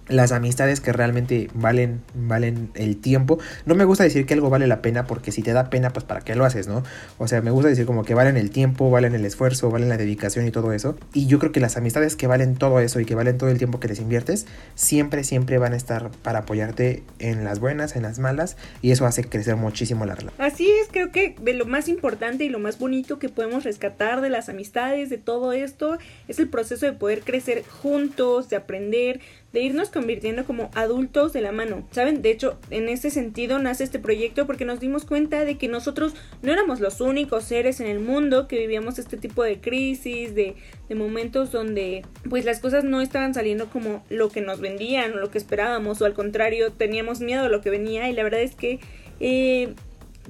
las 0.08 0.32
amistades 0.32 0.81
que 0.81 0.93
realmente 0.93 1.49
valen, 1.55 2.02
valen 2.14 2.70
el 2.75 2.96
tiempo. 2.96 3.38
No 3.66 3.75
me 3.75 3.84
gusta 3.84 4.05
decir 4.05 4.26
que 4.26 4.34
algo 4.34 4.50
vale 4.50 4.66
la 4.66 4.82
pena 4.82 5.06
porque 5.06 5.32
si 5.32 5.43
te 5.43 5.52
da 5.52 5.70
pena, 5.70 5.90
pues 5.90 6.05
para 6.05 6.20
qué 6.20 6.34
lo 6.34 6.44
haces, 6.44 6.69
¿no? 6.69 6.82
O 7.19 7.29
sea, 7.29 7.43
me 7.43 7.50
gusta 7.50 7.69
decir 7.69 7.86
como 7.86 8.05
que 8.05 8.15
valen 8.15 8.36
el 8.36 8.50
tiempo, 8.50 8.91
valen 8.91 9.15
el 9.15 9.24
esfuerzo, 9.24 9.70
valen 9.70 9.88
la 9.88 9.96
dedicación 9.96 10.46
y 10.46 10.50
todo 10.50 10.72
eso. 10.72 10.96
Y 11.12 11.27
yo 11.27 11.38
creo 11.38 11.53
que 11.53 11.60
las 11.60 11.77
amistades 11.77 12.17
que 12.17 12.27
valen 12.27 12.56
todo 12.56 12.81
eso 12.81 13.00
y 13.00 13.05
que 13.05 13.15
valen 13.15 13.38
todo 13.38 13.50
el 13.50 13.58
tiempo 13.58 13.81
que 13.81 13.88
les 13.88 14.00
inviertes, 14.00 14.46
siempre, 14.74 15.24
siempre 15.24 15.58
van 15.58 15.72
a 15.72 15.77
estar 15.77 16.10
para 16.22 16.41
apoyarte 16.41 17.03
en 17.19 17.44
las 17.44 17.60
buenas, 17.60 17.96
en 17.96 18.03
las 18.03 18.19
malas. 18.19 18.56
Y 18.82 18.91
eso 18.91 19.06
hace 19.06 19.24
crecer 19.24 19.56
muchísimo 19.56 20.06
la 20.06 20.15
relación. 20.15 20.41
Así 20.41 20.70
es, 20.70 20.88
creo 20.91 21.10
que 21.10 21.34
de 21.41 21.55
lo 21.55 21.67
más 21.67 21.88
importante 21.88 22.44
y 22.44 22.48
lo 22.48 22.58
más 22.58 22.79
bonito 22.79 23.19
que 23.19 23.29
podemos 23.29 23.65
rescatar 23.65 24.20
de 24.20 24.31
las 24.31 24.48
amistades, 24.48 25.10
de 25.10 25.19
todo 25.19 25.53
esto, 25.53 25.98
es 26.29 26.38
el 26.38 26.48
proceso 26.48 26.86
de 26.86 26.93
poder 26.93 27.20
crecer 27.20 27.65
juntos, 27.65 28.48
de 28.48 28.56
aprender, 28.56 29.20
de 29.52 29.62
irnos 29.62 29.88
convirtiendo 29.88 30.44
como 30.44 30.70
adultos 30.74 31.32
de 31.32 31.40
la 31.40 31.52
mano. 31.52 31.86
¿Saben? 31.90 32.20
De 32.20 32.31
hecho, 32.31 32.58
en 32.70 32.88
ese 32.88 33.10
sentido 33.10 33.58
nace 33.58 33.84
este 33.84 33.98
proyecto 33.98 34.46
porque 34.46 34.64
nos 34.64 34.81
dimos 34.81 35.05
cuenta 35.05 35.44
de 35.44 35.56
que 35.56 35.69
nosotros 35.69 36.14
no 36.43 36.52
éramos 36.52 36.81
los 36.81 37.00
únicos 37.00 37.44
seres 37.44 37.81
en 37.81 37.86
el 37.86 38.00
mundo 38.00 38.46
que 38.46 38.58
vivíamos 38.58 38.98
este 38.98 39.17
tipo 39.17 39.43
de 39.43 39.60
crisis, 39.60 40.34
de, 40.34 40.56
de 40.88 40.94
momentos 40.94 41.50
donde 41.50 42.05
pues 42.28 42.44
las 42.44 42.60
cosas 42.60 42.84
no 42.84 43.00
estaban 43.00 43.32
saliendo 43.32 43.70
como 43.70 44.05
lo 44.10 44.28
que 44.28 44.43
nos 44.43 44.60
vendían 44.60 45.14
o 45.14 45.17
lo 45.17 45.31
que 45.31 45.38
esperábamos 45.38 46.02
o 46.02 46.05
al 46.05 46.14
contrario 46.14 46.72
teníamos 46.72 47.20
miedo 47.20 47.44
a 47.44 47.48
lo 47.48 47.62
que 47.62 47.70
venía 47.70 48.08
y 48.10 48.12
la 48.12 48.22
verdad 48.22 48.43
es 48.43 48.55
que, 48.55 48.81
eh, 49.20 49.74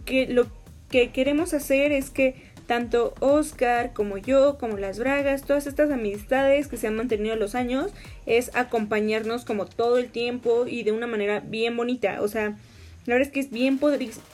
que 0.05 0.29
lo 0.29 0.47
que 0.91 1.11
queremos 1.11 1.55
hacer 1.55 1.93
es 1.93 2.11
que 2.11 2.48
tanto 2.69 3.15
Oscar 3.19 3.95
como 3.95 4.19
yo, 4.19 4.59
como 4.59 4.77
las 4.77 4.99
Bragas, 4.99 5.43
todas 5.43 5.67
estas 5.67 5.91
amistades 5.91 6.69
que 6.69 6.77
se 6.77 6.87
han 6.87 6.97
mantenido 6.97 7.35
los 7.35 7.55
años, 7.55 7.91
es 8.27 8.55
acompañarnos 8.55 9.47
como 9.47 9.65
todo 9.65 9.97
el 9.97 10.11
tiempo 10.11 10.67
y 10.69 10.83
de 10.83 10.93
una 10.93 11.07
manera 11.07 11.41
bien 11.41 11.77
bonita. 11.79 12.21
O 12.21 12.29
sea, 12.29 12.59
la 13.07 13.15
verdad 13.15 13.27
es 13.27 13.33
que 13.33 13.41
es 13.41 13.51
bien 13.51 13.81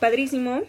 padrísimo 0.00 0.62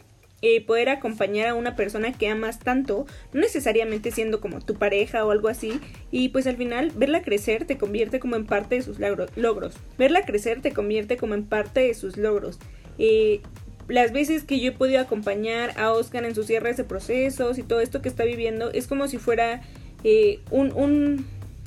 eh, 0.43 0.63
poder 0.63 0.89
acompañar 0.89 1.47
a 1.47 1.55
una 1.55 1.75
persona 1.75 2.13
que 2.13 2.29
amas 2.29 2.59
tanto, 2.59 3.07
no 3.33 3.41
necesariamente 3.41 4.11
siendo 4.11 4.41
como 4.41 4.61
tu 4.61 4.75
pareja 4.75 5.25
o 5.25 5.31
algo 5.31 5.47
así, 5.47 5.79
y 6.11 6.29
pues 6.29 6.45
al 6.45 6.57
final 6.57 6.91
verla 6.95 7.23
crecer 7.23 7.65
te 7.65 7.79
convierte 7.79 8.19
como 8.19 8.35
en 8.35 8.45
parte 8.45 8.75
de 8.75 8.83
sus 8.83 8.99
logros. 8.99 9.75
Verla 9.97 10.21
crecer 10.21 10.61
te 10.61 10.71
convierte 10.71 11.17
como 11.17 11.33
en 11.33 11.45
parte 11.45 11.79
de 11.79 11.95
sus 11.95 12.15
logros. 12.15 12.59
Eh, 12.99 13.41
las 13.87 14.11
veces 14.11 14.43
que 14.43 14.59
yo 14.59 14.69
he 14.69 14.71
podido 14.71 14.99
acompañar 14.99 15.79
a 15.79 15.91
Oscar 15.91 16.25
en 16.25 16.35
sus 16.35 16.47
cierres 16.47 16.77
de 16.77 16.83
procesos 16.83 17.57
y 17.57 17.63
todo 17.63 17.81
esto 17.81 18.01
que 18.01 18.09
está 18.09 18.23
viviendo, 18.23 18.71
es 18.71 18.87
como 18.87 19.07
si 19.07 19.17
fuera 19.17 19.61
eh, 20.03 20.39
un, 20.49 20.71
un, 20.73 21.25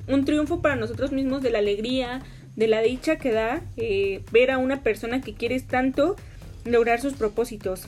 un, 0.09 0.25
triunfo 0.25 0.61
para 0.61 0.77
nosotros 0.77 1.13
mismos 1.13 1.43
de 1.43 1.51
la 1.51 1.59
alegría, 1.59 2.23
de 2.57 2.67
la 2.67 2.83
dicha 2.83 3.17
que 3.17 3.31
da 3.33 3.63
eh, 3.77 4.23
ver 4.33 4.51
a 4.51 4.59
una 4.59 4.83
persona 4.83 5.21
que 5.21 5.35
quieres 5.35 5.67
tanto 5.67 6.17
lograr 6.65 7.01
sus 7.01 7.15
propósitos. 7.15 7.87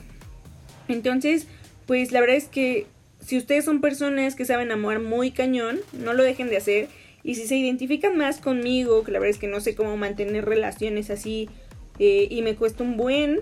Entonces, 0.87 1.47
pues 1.85 2.11
la 2.11 2.21
verdad 2.21 2.37
es 2.37 2.47
que 2.47 2.87
si 3.19 3.37
ustedes 3.37 3.65
son 3.65 3.81
personas 3.81 4.35
que 4.35 4.45
saben 4.45 4.71
amar 4.71 4.99
muy 4.99 5.31
cañón, 5.31 5.79
no 5.93 6.13
lo 6.13 6.23
dejen 6.23 6.49
de 6.49 6.57
hacer. 6.57 6.87
Y 7.23 7.35
si 7.35 7.47
se 7.47 7.55
identifican 7.55 8.17
más 8.17 8.39
conmigo, 8.39 9.03
que 9.03 9.11
la 9.11 9.19
verdad 9.19 9.35
es 9.35 9.37
que 9.37 9.47
no 9.47 9.59
sé 9.59 9.75
cómo 9.75 9.95
mantener 9.95 10.45
relaciones 10.45 11.09
así 11.09 11.49
eh, 11.99 12.27
y 12.29 12.41
me 12.41 12.55
cuesta 12.55 12.83
un 12.83 12.97
buen, 12.97 13.41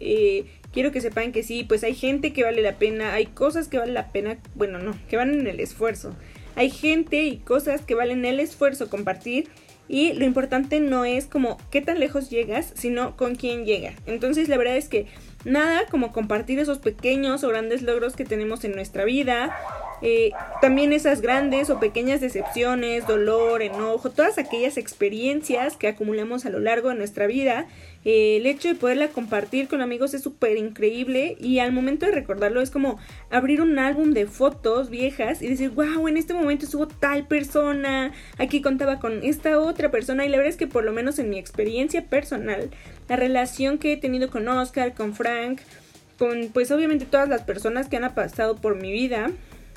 eh, 0.00 0.46
quiero 0.72 0.92
que 0.92 1.00
sepan 1.00 1.32
que 1.32 1.42
sí, 1.42 1.64
pues 1.64 1.84
hay 1.84 1.94
gente 1.94 2.32
que 2.32 2.44
vale 2.44 2.62
la 2.62 2.78
pena, 2.78 3.14
hay 3.14 3.26
cosas 3.26 3.68
que 3.68 3.78
valen 3.78 3.94
la 3.94 4.08
pena, 4.08 4.38
bueno, 4.54 4.78
no, 4.78 4.94
que 5.08 5.16
valen 5.16 5.46
el 5.46 5.60
esfuerzo. 5.60 6.14
Hay 6.56 6.70
gente 6.70 7.22
y 7.22 7.38
cosas 7.38 7.82
que 7.82 7.94
valen 7.94 8.24
el 8.24 8.40
esfuerzo 8.40 8.90
compartir 8.90 9.48
y 9.88 10.12
lo 10.12 10.24
importante 10.24 10.80
no 10.80 11.04
es 11.04 11.26
como 11.26 11.56
qué 11.70 11.80
tan 11.80 11.98
lejos 11.98 12.30
llegas, 12.30 12.72
sino 12.74 13.16
con 13.16 13.36
quién 13.36 13.64
llega. 13.64 13.94
Entonces 14.06 14.48
la 14.48 14.58
verdad 14.58 14.76
es 14.76 14.88
que 14.88 15.06
nada 15.44 15.86
como 15.90 16.12
compartir 16.12 16.58
esos 16.58 16.78
pequeños 16.78 17.42
o 17.42 17.48
grandes 17.48 17.82
logros 17.82 18.14
que 18.14 18.24
tenemos 18.24 18.64
en 18.64 18.72
nuestra 18.72 19.04
vida. 19.04 19.56
Eh, 20.02 20.30
también 20.60 20.92
esas 20.92 21.20
grandes 21.20 21.70
o 21.70 21.80
pequeñas 21.80 22.20
decepciones, 22.20 23.06
dolor, 23.06 23.62
enojo, 23.62 24.10
todas 24.10 24.38
aquellas 24.38 24.76
experiencias 24.76 25.76
que 25.76 25.88
acumulamos 25.88 26.46
a 26.46 26.50
lo 26.50 26.60
largo 26.60 26.90
de 26.90 26.94
nuestra 26.94 27.26
vida 27.26 27.66
eh, 28.04 28.36
el 28.36 28.46
hecho 28.46 28.68
de 28.68 28.74
poderla 28.74 29.08
compartir 29.08 29.68
con 29.68 29.80
amigos 29.80 30.14
es 30.14 30.22
súper 30.22 30.56
increíble 30.56 31.36
y 31.40 31.58
al 31.58 31.72
momento 31.72 32.06
de 32.06 32.12
recordarlo 32.12 32.60
es 32.60 32.70
como 32.70 32.98
abrir 33.28 33.60
un 33.60 33.78
álbum 33.78 34.12
de 34.12 34.26
fotos 34.26 34.88
viejas 34.88 35.42
y 35.42 35.48
decir, 35.48 35.70
wow, 35.70 36.06
en 36.06 36.16
este 36.16 36.32
momento 36.32 36.64
estuvo 36.64 36.86
tal 36.86 37.26
persona, 37.26 38.12
aquí 38.38 38.62
contaba 38.62 39.00
con 39.00 39.24
esta 39.24 39.58
otra 39.58 39.90
persona 39.90 40.24
y 40.24 40.28
la 40.28 40.36
verdad 40.36 40.50
es 40.50 40.56
que 40.56 40.68
por 40.68 40.84
lo 40.84 40.92
menos 40.92 41.18
en 41.18 41.28
mi 41.28 41.38
experiencia 41.38 42.06
personal, 42.06 42.70
la 43.08 43.16
relación 43.16 43.78
que 43.78 43.92
he 43.92 43.96
tenido 43.96 44.30
con 44.30 44.46
Oscar, 44.48 44.94
con 44.94 45.14
Frank, 45.14 45.60
con 46.18 46.48
pues 46.52 46.70
obviamente 46.70 47.04
todas 47.04 47.28
las 47.28 47.42
personas 47.42 47.88
que 47.88 47.96
han 47.96 48.14
pasado 48.14 48.56
por 48.56 48.76
mi 48.76 48.92
vida, 48.92 49.32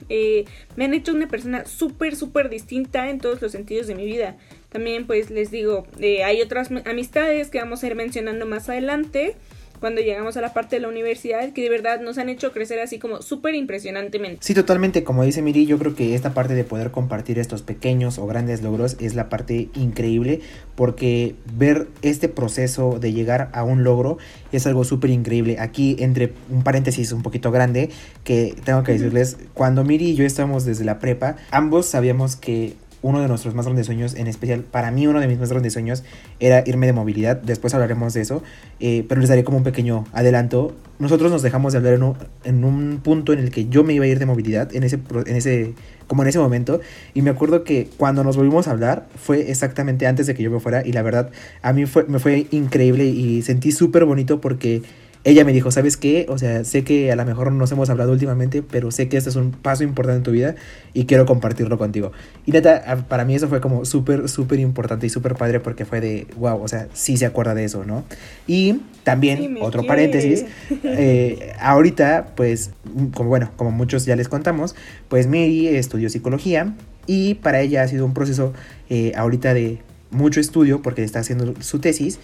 eh, 0.10 0.46
me 0.76 0.86
han 0.86 0.94
hecho 0.94 1.14
una 1.14 1.28
persona 1.28 1.66
súper, 1.66 2.16
súper 2.16 2.50
distinta 2.50 3.10
en 3.10 3.20
todos 3.20 3.42
los 3.42 3.52
sentidos 3.52 3.88
de 3.88 3.96
mi 3.96 4.06
vida. 4.06 4.38
También 4.70 5.08
pues 5.08 5.30
les 5.30 5.52
digo, 5.52 5.86
eh, 6.00 6.24
hay 6.24 6.42
otras 6.42 6.70
amistades 6.86 7.50
que 7.50 7.60
vamos 7.60 7.84
a 7.84 7.88
ir 7.88 7.96
mencionando 7.96 8.46
más 8.46 8.70
adelante 8.70 9.36
cuando 9.82 10.00
llegamos 10.00 10.38
a 10.38 10.42
la 10.42 10.54
parte 10.54 10.78
de 10.78 10.82
la 10.84 10.88
universidad 10.88 11.52
que 11.52 11.64
de 11.64 11.70
verdad 11.70 12.00
nos 12.00 12.20
han 12.20 12.30
hecho 12.30 12.54
crecer 12.54 12.80
así 12.80 13.00
como 13.00 13.24
súper 13.24 13.56
impresionantemente. 13.56 14.38
Sí, 14.40 14.54
totalmente, 14.54 15.04
como 15.04 15.24
dice 15.24 15.42
Miri, 15.42 15.66
yo 15.66 15.80
creo 15.80 15.96
que 15.96 16.14
esta 16.14 16.36
parte 16.36 16.54
de 16.54 16.64
poder 16.64 16.92
compartir 16.92 17.40
estos 17.40 17.64
pequeños 17.64 18.20
o 18.20 18.28
grandes 18.28 18.62
logros 18.62 18.96
es 19.00 19.16
la 19.16 19.28
parte 19.28 19.70
increíble 19.74 20.42
porque 20.76 21.36
ver 21.58 21.88
este 22.04 22.30
proceso 22.30 23.00
de 23.00 23.12
llegar 23.12 23.50
a 23.54 23.64
un 23.64 23.84
logro 23.84 24.20
es 24.52 24.68
algo 24.68 24.84
súper 24.84 25.10
increíble. 25.10 25.58
Aquí 25.60 25.96
entre 26.00 26.32
un 26.52 26.64
paréntesis 26.64 27.12
un 27.12 27.24
poquito 27.24 27.52
grande 27.52 27.90
que 28.24 28.56
tengo 28.64 28.84
que 28.84 28.92
decirles, 28.92 29.38
cuando 29.56 29.84
Miri 29.84 30.12
y 30.12 30.16
yo 30.16 30.26
estábamos 30.26 30.64
desde 30.64 30.86
la 30.86 31.00
prepa, 31.00 31.38
ambos 31.50 31.88
sabíamos 31.88 32.36
que 32.36 32.76
uno 33.02 33.22
de 33.22 33.28
nuestros 33.28 33.56
más 33.56 33.66
grandes 33.66 33.86
sueños, 33.86 34.16
en 34.16 34.28
especial 34.28 34.64
para 34.64 34.92
mí 34.92 35.08
uno 35.08 35.20
de 35.20 35.28
mis 35.28 35.40
más 35.40 35.50
grandes 35.50 35.74
sueños 35.74 36.04
era 36.40 36.64
irme 36.66 36.86
de 36.86 36.94
movilidad, 36.94 37.38
después 37.38 37.74
hablaremos 37.74 38.14
de 38.14 38.22
eso, 38.22 38.44
eh, 38.80 39.06
pero 39.08 39.22
les 39.22 39.30
daré 39.30 39.44
como 39.44 39.58
un 39.58 39.64
pequeño 39.64 40.06
adelanto. 40.14 40.76
Nosotros 41.00 41.32
nos 41.32 41.42
dejamos 41.42 41.74
de 41.74 41.80
hablar 41.80 41.94
en 41.96 42.04
un, 42.04 42.16
en 42.44 42.64
un, 42.64 43.00
punto 43.04 43.34
en 43.34 43.40
el 43.40 43.50
que 43.50 43.68
yo 43.68 43.84
me 43.84 43.94
iba 43.94 44.06
a 44.06 44.08
ir 44.08 44.20
de 44.20 44.26
movilidad, 44.26 44.74
en 44.76 44.84
ese, 44.84 45.00
en 45.26 45.36
ese, 45.36 45.74
como 46.08 46.22
en 46.22 46.30
ese 46.30 46.40
momento, 46.40 46.80
y 47.14 47.22
me 47.22 47.32
acuerdo 47.32 47.64
que 47.64 47.90
cuando 47.98 48.24
nos 48.24 48.38
volvimos 48.38 48.68
a 48.68 48.72
hablar 48.72 49.08
fue 49.16 49.50
exactamente 49.50 50.06
antes 50.06 50.28
de 50.28 50.36
que 50.36 50.44
yo 50.44 50.52
me 50.52 50.60
fuera, 50.60 50.86
y 50.86 50.92
la 50.92 51.02
verdad 51.02 51.32
a 51.62 51.74
mí 51.74 51.86
fue, 51.86 52.06
me 52.06 52.20
fue 52.20 52.48
increíble 52.52 53.06
y 53.06 53.42
sentí 53.42 53.72
súper 53.72 54.06
bonito 54.06 54.42
porque 54.42 54.84
ella 55.24 55.46
me 55.46 55.54
dijo, 55.54 55.70
¿sabes 55.70 55.98
qué? 55.98 56.26
O 56.30 56.38
sea, 56.40 56.64
sé 56.66 56.84
que 56.84 57.12
a 57.12 57.16
lo 57.16 57.26
mejor 57.26 57.52
no 57.52 57.58
nos 57.58 57.72
hemos 57.72 57.90
hablado 57.92 58.12
últimamente, 58.12 58.64
pero 58.64 58.90
sé 58.90 59.08
que 59.08 59.18
este 59.18 59.30
es 59.30 59.36
un 59.36 59.52
paso 59.52 59.84
importante 59.84 60.18
en 60.18 60.24
tu 60.24 60.32
vida 60.32 60.56
y 60.94 61.06
quiero 61.06 61.28
compartirlo 61.28 61.78
contigo. 61.78 62.12
Y 62.46 62.52
neta, 62.52 63.06
para 63.08 63.24
mí 63.24 63.36
eso 63.36 63.48
fue 63.48 63.62
como 63.62 63.86
súper, 63.86 64.28
súper 64.30 64.60
importante 64.60 65.06
y 65.06 65.10
súper 65.10 65.36
padre 65.36 65.60
porque 65.60 65.86
fue 65.86 66.02
de, 66.02 66.28
wow, 66.38 66.62
o 66.62 66.68
sea, 66.68 66.88
sí 66.94 67.18
se 67.18 67.28
acuerda 67.28 67.54
de 67.54 67.66
eso, 67.66 67.86
¿no? 67.86 68.04
Y 68.48 68.82
también, 69.04 69.58
otro 69.62 69.86
paréntesis, 69.86 70.46
eh, 70.84 71.54
ahorita, 71.60 72.34
pues, 72.36 72.72
como 73.14 73.30
bueno, 73.30 73.52
como 73.58 73.70
muchos 73.70 74.06
ya 74.06 74.16
les 74.16 74.28
contamos, 74.28 74.76
pues 75.08 75.28
Mary 75.28 75.68
estudió 75.68 76.10
psicología 76.10 76.74
y 77.06 77.36
para 77.36 77.62
ella 77.62 77.84
ha 77.84 77.88
sido 77.88 78.06
un 78.06 78.16
proceso 78.16 78.54
eh, 78.90 79.12
ahorita 79.16 79.54
de 79.54 79.80
mucho 80.10 80.40
estudio 80.40 80.82
porque 80.82 81.04
está 81.04 81.20
haciendo 81.20 81.54
su 81.62 81.80
tesis 81.80 82.20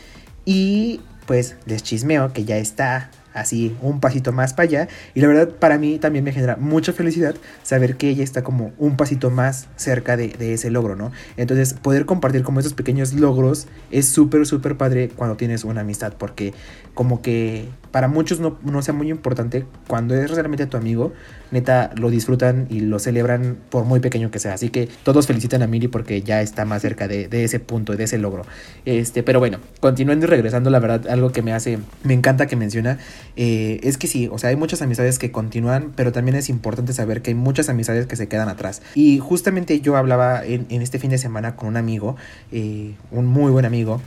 y 0.46 1.00
pues 1.28 1.56
les 1.68 1.84
chismeo 1.84 2.34
que 2.34 2.46
ya 2.46 2.58
está 2.58 3.12
así 3.38 3.76
un 3.82 4.00
pasito 4.00 4.32
más 4.32 4.54
para 4.54 4.68
allá. 4.68 4.88
Y 5.14 5.22
la 5.22 5.28
verdad 5.28 5.50
para 5.50 5.78
mí 5.78 6.00
también 6.00 6.24
me 6.26 6.32
genera 6.32 6.56
mucha 6.58 6.94
felicidad 6.94 7.36
saber 7.62 7.96
que 7.96 8.10
ella 8.10 8.24
está 8.24 8.44
como 8.44 8.72
un 8.80 8.98
pasito 8.98 9.30
más 9.30 9.68
cerca 9.76 10.18
de, 10.18 10.54
ese 10.54 10.72
logro, 10.72 10.96
¿no? 10.96 11.12
Entonces 11.36 11.74
poder 11.74 12.06
compartir 12.06 12.42
como 12.44 12.60
esos 12.60 12.74
pequeños 12.74 13.14
logros 13.14 13.68
es 13.92 14.08
súper, 14.08 14.46
súper 14.48 14.78
padre 14.78 15.10
cuando 15.16 15.38
tienes 15.38 15.64
una 15.64 15.82
amistad 15.82 16.14
porque 16.18 16.54
como 16.94 17.22
que 17.22 17.70
para 17.98 18.10
muchos 18.10 18.40
no, 18.40 18.60
no 18.62 18.84
sea 18.84 18.94
muy 18.94 19.10
importante 19.10 19.66
cuando 19.88 20.14
es 20.14 20.30
realmente 20.30 20.68
tu 20.68 20.78
amigo, 20.78 21.14
neta 21.50 21.90
lo 21.96 22.12
disfrutan 22.12 22.68
y 22.70 22.82
lo 22.82 23.00
celebran 23.00 23.58
por 23.72 23.86
muy 23.86 24.00
pequeño 24.00 24.30
que 24.30 24.38
sea. 24.38 24.54
Así 24.54 24.70
que 24.70 24.88
todos 25.02 25.26
felicitan 25.26 25.64
a 25.64 25.68
Miri 25.68 25.88
porque 25.88 26.22
ya 26.22 26.44
está 26.44 26.64
más 26.64 26.84
cerca 26.84 27.08
de, 27.08 27.28
ese 27.32 27.60
punto, 27.60 27.96
de 27.96 28.04
ese 28.04 28.20
logro. 28.20 28.46
Este, 28.86 29.24
pero 29.24 29.40
bueno, 29.40 29.58
continuando 29.80 30.28
y 30.28 30.30
regresando, 30.30 30.70
la 30.70 30.78
verdad, 30.78 31.08
algo 31.08 31.32
que 31.32 31.42
me 31.42 31.54
hace, 31.54 31.80
me 32.04 32.14
encanta 32.14 32.46
que 32.46 32.56
menciona 32.56 33.00
eh, 33.36 33.80
es 33.82 33.98
que 33.98 34.06
sí, 34.06 34.30
o 34.32 34.38
sea, 34.38 34.52
hay 34.52 34.58
muchas 34.58 34.84
amistades 34.84 35.18
que 35.18 35.32
continúan, 35.32 35.92
pero 35.96 36.12
también 36.12 36.38
es 36.38 36.50
importante 36.50 36.94
saber 36.94 37.24
que 37.24 37.32
hay 37.32 37.36
muchas 37.36 37.68
amistades 37.68 38.06
que 38.06 38.16
se 38.16 38.28
quedan 38.28 38.48
atrás. 38.48 38.84
Y 38.94 39.18
justamente 39.18 39.82
yo 39.82 39.98
hablaba 39.98 40.46
en, 40.46 40.68
este 40.70 41.00
fin 41.00 41.10
de 41.10 41.18
semana 41.18 41.56
con 41.56 41.70
un 41.70 41.78
amigo, 41.78 42.16
eh, 42.52 42.94
un 43.10 43.26
muy 43.26 43.52
buen 43.52 43.66
amigo, 43.66 44.04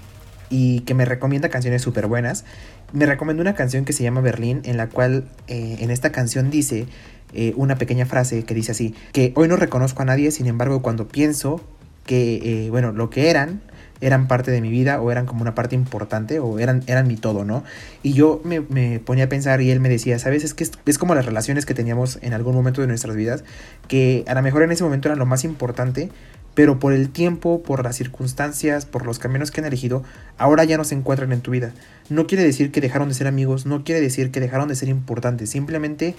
y 0.50 0.80
que 0.80 0.94
me 0.94 1.04
recomienda 1.04 1.48
canciones 1.48 1.80
súper 1.80 2.06
buenas. 2.06 2.44
Me 2.92 3.06
recomendó 3.06 3.40
una 3.40 3.54
canción 3.54 3.84
que 3.84 3.92
se 3.94 4.02
llama 4.02 4.20
Berlín, 4.20 4.60
en 4.64 4.76
la 4.76 4.88
cual 4.88 5.28
eh, 5.48 5.76
en 5.80 5.90
esta 5.90 6.12
canción 6.12 6.50
dice 6.50 6.86
una 7.54 7.78
pequeña 7.78 8.06
frase 8.06 8.42
que 8.42 8.54
dice 8.54 8.72
así, 8.72 8.92
que 9.12 9.32
hoy 9.36 9.46
no 9.46 9.54
reconozco 9.54 10.02
a 10.02 10.04
nadie, 10.04 10.32
sin 10.32 10.48
embargo 10.48 10.82
cuando 10.82 11.06
pienso 11.06 11.60
que, 12.04 12.66
bueno, 12.72 12.90
lo 12.90 13.08
que 13.08 13.30
eran, 13.30 13.60
eran 14.00 14.28
parte 14.28 14.50
de 14.50 14.60
mi 14.60 14.70
vida 14.70 15.00
o 15.00 15.10
eran 15.10 15.26
como 15.26 15.42
una 15.42 15.54
parte 15.54 15.74
importante 15.74 16.38
o 16.40 16.58
eran, 16.58 16.82
eran 16.86 17.06
mi 17.06 17.16
todo, 17.16 17.44
¿no? 17.44 17.64
Y 18.02 18.14
yo 18.14 18.40
me, 18.44 18.60
ponía 19.00 19.24
a 19.24 19.28
pensar 19.28 19.60
y 19.60 19.70
él 19.70 19.80
me 19.80 19.88
decía, 19.88 20.18
¿sabes? 20.18 20.44
Es 20.44 20.54
que 20.54 20.64
es, 20.64 20.98
como 20.98 21.14
las 21.14 21.26
relaciones 21.26 21.66
que 21.66 21.74
teníamos 21.74 22.18
en 22.22 22.32
algún 22.32 22.54
momento 22.54 22.80
de 22.80 22.86
nuestras 22.86 23.14
vidas, 23.16 23.44
que 23.88 24.24
a 24.26 24.34
lo 24.34 24.42
mejor 24.42 24.62
en 24.62 24.72
ese 24.72 24.84
momento 24.84 25.08
eran 25.08 25.18
lo 25.18 25.26
más 25.26 25.44
importante, 25.44 26.10
pero 26.60 26.78
por 26.78 26.92
el 26.92 27.08
tiempo, 27.08 27.62
por 27.62 27.82
las 27.82 27.96
circunstancias, 27.96 28.84
por 28.84 29.06
los 29.06 29.18
caminos 29.18 29.50
que 29.50 29.62
han 29.62 29.66
elegido, 29.66 30.04
ahora 30.36 30.62
ya 30.64 30.76
no 30.76 30.84
se 30.84 30.94
encuentran 30.94 31.32
en 31.32 31.40
tu 31.40 31.52
vida. 31.52 31.72
No 32.10 32.26
quiere 32.26 32.44
decir 32.44 32.70
que 32.70 32.82
dejaron 32.82 33.08
de 33.08 33.14
ser 33.14 33.26
amigos, 33.26 33.64
no 33.64 33.82
quiere 33.82 34.02
decir 34.02 34.30
que 34.30 34.40
dejaron 34.40 34.68
de 34.68 34.76
ser 34.76 34.90
importantes, 34.90 35.48
simplemente 35.48 36.14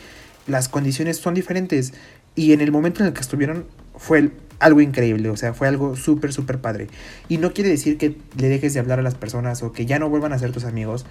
las 0.48 0.68
condiciones 0.68 1.18
son 1.18 1.36
diferentes 1.36 1.94
y 2.34 2.54
en 2.54 2.62
el 2.62 2.72
momento 2.72 3.02
en 3.02 3.10
el 3.10 3.14
que 3.14 3.22
estuvieron 3.22 3.66
fue 3.96 4.32
algo 4.58 4.82
increíble, 4.82 5.30
o 5.30 5.38
sea, 5.38 5.54
fue 5.54 5.68
algo 5.68 5.96
súper, 5.96 6.34
súper 6.34 6.58
padre. 6.58 6.88
Y 7.30 7.38
no 7.38 7.54
quiere 7.54 7.70
decir 7.70 8.00
que 8.00 8.18
le 8.36 8.50
dejes 8.50 8.74
de 8.74 8.80
hablar 8.80 8.98
a 8.98 9.04
las 9.04 9.14
personas 9.14 9.62
o 9.62 9.72
que 9.74 9.86
ya 9.86 10.00
no 10.00 10.10
vuelvan 10.10 10.34
a 10.34 10.40
ser 10.40 10.52
tus 10.52 10.64
amigos, 10.64 11.06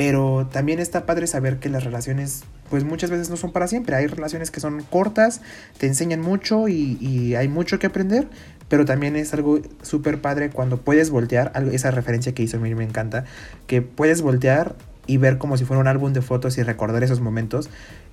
pero 0.00 0.48
también 0.50 0.78
está 0.78 1.04
padre 1.04 1.26
saber 1.26 1.58
que 1.58 1.68
las 1.68 1.84
relaciones, 1.84 2.44
pues 2.70 2.84
muchas 2.84 3.10
veces 3.10 3.28
no 3.28 3.36
son 3.36 3.52
para 3.52 3.68
siempre. 3.68 3.96
Hay 3.96 4.06
relaciones 4.06 4.50
que 4.50 4.58
son 4.58 4.82
cortas, 4.82 5.42
te 5.76 5.86
enseñan 5.86 6.22
mucho 6.22 6.68
y, 6.68 7.34
hay 7.34 7.48
mucho 7.48 7.78
que 7.78 7.86
aprender, 7.86 8.26
pero 8.70 8.86
también 8.86 9.16
es 9.16 9.34
algo 9.34 9.60
súper 9.82 10.22
padre 10.22 10.48
cuando 10.48 10.78
puedes 10.78 11.10
voltear, 11.10 11.52
esa 11.72 11.90
referencia 11.90 12.32
que 12.32 12.44
hizo 12.44 12.56
a 12.56 12.60
mí 12.60 12.74
me 12.74 12.84
encanta, 12.84 13.24
que 13.66 13.82
puedes 13.82 14.22
voltear 14.22 14.76
y 15.06 15.16
ver 15.16 15.38
como 15.38 15.58
si 15.58 15.64
fuera 15.64 15.80
un 15.80 15.88
álbum 15.88 16.12
de 16.12 16.22
fotos 16.22 16.56
y 16.56 16.62
recordar 16.62 17.02
esos 17.02 17.20
momentos, 17.20 17.68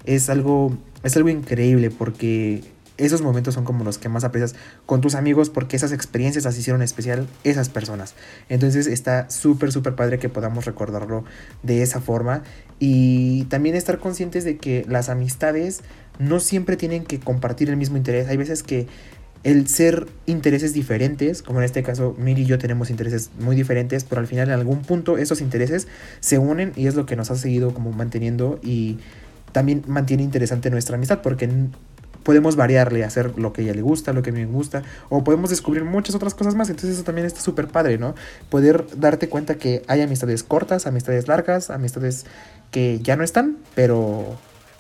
es 0.06 0.30
algo, 0.30 0.76
es 1.04 1.16
algo 1.16 1.30
increíble 1.30 1.92
porque 1.92 2.64
esos 2.98 3.22
momentos 3.22 3.54
son 3.54 3.66
como 3.66 3.84
los 3.84 4.00
que 4.00 4.10
más 4.10 4.24
aprecias 4.24 4.56
con 4.88 5.00
tus 5.02 5.14
amigos 5.14 5.52
porque 5.52 5.76
esas 5.76 5.92
experiencias 5.92 6.46
las 6.46 6.58
hicieron 6.58 6.82
especial 6.82 7.28
esas 7.44 7.70
personas. 7.70 8.16
Entonces 8.50 8.88
está 8.88 9.30
súper, 9.30 9.72
súper 9.72 9.94
padre 9.94 10.18
que 10.18 10.30
podamos 10.30 10.66
recordarlo 10.66 11.24
de 11.62 11.84
esa 11.84 12.02
forma 12.02 12.42
y 12.80 13.44
también 13.46 13.76
estar 13.76 14.00
conscientes 14.00 14.44
de 14.44 14.58
que 14.58 14.84
las 14.90 15.10
amistades 15.10 15.84
no 16.18 16.40
siempre 16.40 16.78
tienen 16.78 17.04
que 17.04 17.20
compartir 17.20 17.70
el 17.70 17.78
mismo 17.78 17.98
interés. 17.98 18.28
Hay 18.28 18.38
veces 18.38 18.64
que 18.64 18.88
el 19.44 19.68
ser 19.68 20.08
intereses 20.26 20.74
diferentes, 20.74 21.42
como 21.42 21.60
en 21.60 21.66
este 21.66 21.84
caso 21.84 22.16
Miri 22.18 22.44
y 22.44 22.46
yo 22.46 22.58
tenemos 22.58 22.90
intereses 22.90 23.32
muy 23.40 23.56
diferentes, 23.56 24.04
pero 24.04 24.22
al 24.22 24.28
final 24.28 24.48
en 24.48 24.54
algún 24.54 24.82
punto 24.82 25.18
esos 25.18 25.42
intereses 25.42 25.88
se 26.20 26.38
unen 26.38 26.74
y 26.76 26.88
es 26.88 26.96
lo 26.96 27.06
que 27.06 27.16
nos 27.16 27.32
ha 27.32 27.36
seguido 27.36 27.74
como 27.74 27.92
manteniendo 27.92 28.60
y 28.64 28.98
también 29.52 29.84
mantiene 29.88 30.24
interesante 30.24 30.70
nuestra 30.70 30.96
amistad 30.96 31.22
porque 31.22 31.50
podemos 32.28 32.58
variarle, 32.58 33.06
hacer 33.06 33.40
lo 33.40 33.54
que 33.54 33.62
ella 33.62 33.74
le 33.74 33.82
gusta, 33.82 34.12
lo 34.12 34.22
que 34.22 34.32
a 34.32 34.34
mí 34.34 34.46
me 34.46 34.52
gusta, 34.52 34.84
o 35.08 35.24
podemos 35.24 35.50
descubrir 35.50 35.86
muchas 35.86 36.14
otras 36.14 36.34
cosas 36.34 36.56
más. 36.56 36.70
Entonces 36.70 36.96
eso 36.96 37.04
también 37.06 37.26
está 37.26 37.40
súper 37.40 37.68
padre, 37.68 37.98
¿no? 37.98 38.16
Poder 38.50 38.86
darte 38.98 39.30
cuenta 39.30 39.56
que 39.56 39.82
hay 39.88 40.02
amistades 40.02 40.44
cortas, 40.44 40.88
amistades 40.88 41.30
largas, 41.30 41.70
amistades 41.70 42.26
que 42.70 43.00
ya 43.00 43.16
no 43.16 43.24
están, 43.24 43.60
pero 43.76 44.38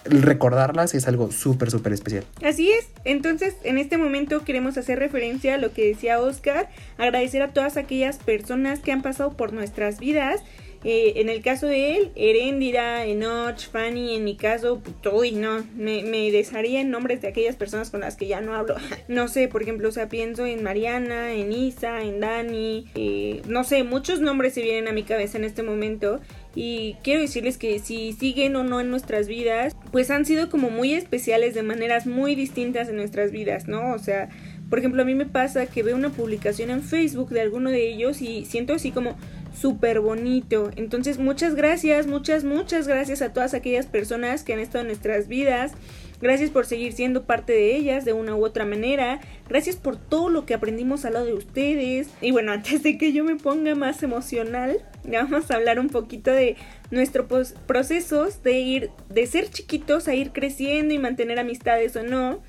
recordarlas 0.10 0.94
es 0.94 1.08
algo 1.08 1.32
súper, 1.32 1.72
súper 1.72 1.94
especial. 1.94 2.24
Así 2.44 2.72
es, 2.72 2.88
entonces 3.04 3.56
en 3.64 3.78
este 3.78 3.98
momento 3.98 4.44
queremos 4.44 4.78
hacer 4.78 5.00
referencia 5.00 5.56
a 5.56 5.58
lo 5.58 5.74
que 5.74 5.86
decía 5.86 6.20
Oscar, 6.20 6.70
agradecer 6.98 7.42
a 7.42 7.54
todas 7.54 7.78
aquellas 7.78 8.18
personas 8.18 8.80
que 8.80 8.92
han 8.92 9.02
pasado 9.02 9.34
por 9.34 9.54
nuestras 9.54 10.00
vidas 10.00 10.42
eh, 10.84 11.20
en 11.22 11.30
el 11.30 11.42
caso 11.42 11.68
de 11.68 11.98
él, 11.98 12.12
Erendira, 12.16 13.06
Enoch, 13.06 13.60
Fanny, 13.72 14.16
en 14.16 14.24
mi 14.24 14.38
caso, 14.38 14.82
uy, 15.12 15.32
no, 15.32 15.66
me, 15.76 16.04
me 16.04 16.32
desharía 16.32 16.82
en 16.82 16.92
nombres 16.92 17.22
de 17.22 17.28
aquellas 17.28 17.56
personas 17.56 17.90
con 17.90 18.02
las 18.02 18.16
que 18.16 18.28
ya 18.28 18.42
no 18.42 18.54
hablo. 18.54 18.76
no 19.08 19.28
sé, 19.28 19.48
por 19.48 19.64
ejemplo, 19.64 19.90
o 19.90 19.92
sea, 19.92 20.08
pienso 20.08 20.46
en 20.46 20.64
Mariana, 20.64 21.34
en 21.34 21.52
Isa, 21.52 22.02
en 22.04 22.20
Dani, 22.20 22.86
eh, 22.96 23.42
no 23.48 23.64
sé, 23.64 23.84
muchos 23.84 24.22
nombres 24.22 24.54
se 24.54 24.62
vienen 24.62 24.88
a 24.88 24.92
mi 24.92 25.04
cabeza 25.04 25.38
en 25.38 25.44
este 25.44 25.64
momento. 25.64 26.20
Y 26.60 26.96
quiero 27.04 27.22
decirles 27.22 27.60
que 27.60 27.78
si 27.78 28.14
siguen 28.14 28.56
o 28.56 28.64
no 28.64 28.82
en 28.82 28.90
nuestras 28.90 29.28
vidas, 29.28 29.76
pues 29.92 30.10
han 30.10 30.26
sido 30.26 30.50
como 30.50 30.72
muy 30.72 30.96
especiales 30.96 31.54
de 31.54 31.62
maneras 31.62 32.08
muy 32.08 32.34
distintas 32.34 32.90
en 32.90 32.96
nuestras 32.96 33.32
vidas, 33.32 33.68
¿no? 33.68 33.94
O 33.94 34.00
sea, 34.00 34.30
por 34.68 34.80
ejemplo, 34.80 35.04
a 35.04 35.06
mí 35.06 35.14
me 35.14 35.28
pasa 35.28 35.68
que 35.68 35.84
veo 35.84 35.96
una 35.96 36.10
publicación 36.10 36.72
en 36.72 36.82
Facebook 36.82 37.30
de 37.30 37.42
alguno 37.42 37.70
de 37.70 37.88
ellos 37.88 38.24
y 38.24 38.44
siento 38.46 38.74
así 38.74 38.90
como, 38.90 39.16
súper 39.56 40.00
bonito. 40.00 40.72
Entonces, 40.76 41.20
muchas 41.20 41.54
gracias, 41.54 42.08
muchas, 42.08 42.44
muchas 42.44 42.88
gracias 42.88 43.22
a 43.22 43.34
todas 43.34 43.54
aquellas 43.54 43.86
personas 43.86 44.44
que 44.44 44.54
han 44.54 44.60
estado 44.60 44.82
en 44.82 44.88
nuestras 44.88 45.28
vidas. 45.28 45.74
Gracias 46.22 46.50
por 46.50 46.66
seguir 46.66 46.94
siendo 46.94 47.26
parte 47.26 47.54
de 47.54 47.76
ellas 47.76 48.06
de 48.06 48.14
una 48.14 48.36
u 48.36 48.44
otra 48.44 48.66
manera. 48.66 49.20
Gracias 49.48 49.76
por 49.76 49.98
todo 49.98 50.30
lo 50.30 50.46
que 50.46 50.54
aprendimos 50.54 51.06
al 51.06 51.14
lado 51.14 51.26
de 51.26 51.34
ustedes. 51.34 52.10
Y 52.22 52.32
bueno, 52.32 52.52
antes 52.54 52.84
de 52.84 52.98
que 52.98 53.14
yo 53.14 53.24
me 53.24 53.36
ponga 53.36 53.76
más 53.76 54.02
emocional, 54.04 54.78
vamos 55.04 55.52
a 55.52 55.56
hablar 55.56 55.80
un 55.80 55.90
poquito 55.90 56.32
de 56.32 56.56
nuestros 56.92 57.54
procesos 57.68 58.44
de 58.44 58.60
ir 58.60 58.92
de 59.10 59.28
ser 59.28 59.50
chiquitos 59.50 60.08
a 60.08 60.16
ir 60.16 60.32
creciendo 60.32 60.94
y 60.94 61.00
mantener 61.00 61.40
amistades 61.40 61.96
o 61.96 62.04
no. 62.04 62.42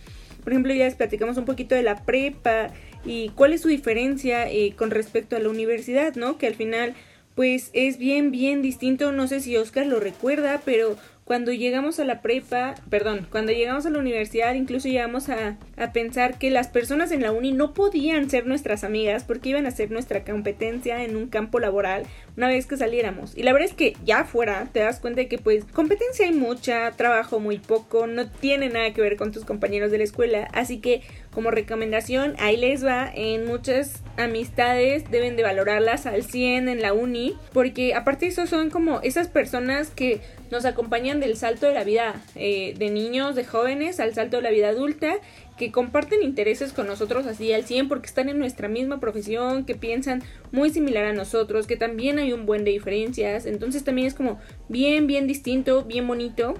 Por 0.42 0.52
ejemplo, 0.52 0.72
ya 0.72 0.86
les 0.86 0.94
platicamos 0.94 1.36
un 1.36 1.44
poquito 1.44 1.74
de 1.74 1.82
la 1.82 2.04
prepa, 2.04 2.72
y 3.04 3.30
cuál 3.30 3.52
es 3.52 3.62
su 3.62 3.68
diferencia 3.68 4.50
eh, 4.50 4.74
con 4.76 4.90
respecto 4.90 5.36
a 5.36 5.38
la 5.38 5.48
universidad, 5.48 6.14
¿no? 6.14 6.38
Que 6.38 6.46
al 6.46 6.54
final 6.54 6.94
pues 7.34 7.70
es 7.72 7.98
bien, 7.98 8.32
bien 8.32 8.62
distinto, 8.62 9.12
no 9.12 9.28
sé 9.28 9.38
si 9.38 9.56
Oscar 9.56 9.86
lo 9.86 10.00
recuerda, 10.00 10.60
pero 10.64 10.96
cuando 11.28 11.52
llegamos 11.52 12.00
a 12.00 12.06
la 12.06 12.22
prepa, 12.22 12.74
perdón, 12.88 13.26
cuando 13.30 13.52
llegamos 13.52 13.84
a 13.84 13.90
la 13.90 13.98
universidad, 13.98 14.54
incluso 14.54 14.88
llegamos 14.88 15.28
a, 15.28 15.58
a, 15.76 15.92
pensar 15.92 16.38
que 16.38 16.50
las 16.50 16.68
personas 16.68 17.12
en 17.12 17.20
la 17.20 17.32
uni 17.32 17.52
no 17.52 17.74
podían 17.74 18.30
ser 18.30 18.46
nuestras 18.46 18.82
amigas 18.82 19.24
porque 19.24 19.50
iban 19.50 19.66
a 19.66 19.70
ser 19.70 19.90
nuestra 19.90 20.24
competencia 20.24 21.04
en 21.04 21.16
un 21.16 21.26
campo 21.28 21.60
laboral 21.60 22.04
una 22.38 22.48
vez 22.48 22.64
que 22.64 22.78
saliéramos. 22.78 23.36
Y 23.36 23.42
la 23.42 23.52
verdad 23.52 23.68
es 23.68 23.74
que 23.74 23.94
ya 24.06 24.24
fuera 24.24 24.70
te 24.72 24.80
das 24.80 25.00
cuenta 25.00 25.20
de 25.20 25.28
que 25.28 25.36
pues 25.36 25.66
competencia 25.66 26.24
hay 26.24 26.32
mucha, 26.32 26.92
trabajo 26.92 27.40
muy 27.40 27.58
poco, 27.58 28.06
no 28.06 28.30
tiene 28.30 28.70
nada 28.70 28.94
que 28.94 29.02
ver 29.02 29.16
con 29.16 29.30
tus 29.30 29.44
compañeros 29.44 29.90
de 29.90 29.98
la 29.98 30.04
escuela, 30.04 30.48
así 30.54 30.78
que 30.78 31.02
como 31.32 31.50
recomendación, 31.50 32.34
ahí 32.38 32.56
les 32.56 32.84
va, 32.84 33.10
en 33.14 33.46
muchas 33.46 34.02
amistades 34.16 35.10
deben 35.10 35.36
de 35.36 35.42
valorarlas 35.42 36.06
al 36.06 36.24
100 36.24 36.68
en 36.68 36.82
la 36.82 36.92
uni, 36.92 37.36
porque 37.52 37.94
aparte 37.94 38.26
de 38.26 38.32
eso 38.32 38.46
son 38.46 38.70
como 38.70 39.00
esas 39.02 39.28
personas 39.28 39.90
que 39.90 40.20
nos 40.50 40.64
acompañan 40.64 41.20
del 41.20 41.36
salto 41.36 41.66
de 41.66 41.74
la 41.74 41.84
vida 41.84 42.20
eh, 42.34 42.74
de 42.76 42.90
niños, 42.90 43.34
de 43.34 43.44
jóvenes, 43.44 44.00
al 44.00 44.14
salto 44.14 44.38
de 44.38 44.42
la 44.42 44.50
vida 44.50 44.68
adulta, 44.68 45.16
que 45.58 45.70
comparten 45.70 46.22
intereses 46.22 46.72
con 46.72 46.86
nosotros 46.86 47.26
así 47.26 47.52
al 47.52 47.64
100 47.64 47.88
porque 47.88 48.06
están 48.06 48.28
en 48.28 48.38
nuestra 48.38 48.68
misma 48.68 49.00
profesión, 49.00 49.64
que 49.64 49.74
piensan 49.74 50.22
muy 50.52 50.70
similar 50.70 51.04
a 51.04 51.12
nosotros, 51.12 51.66
que 51.66 51.76
también 51.76 52.18
hay 52.18 52.32
un 52.32 52.46
buen 52.46 52.64
de 52.64 52.70
diferencias, 52.70 53.44
entonces 53.44 53.84
también 53.84 54.06
es 54.06 54.14
como 54.14 54.40
bien, 54.68 55.06
bien 55.06 55.26
distinto, 55.26 55.84
bien 55.84 56.06
bonito. 56.06 56.54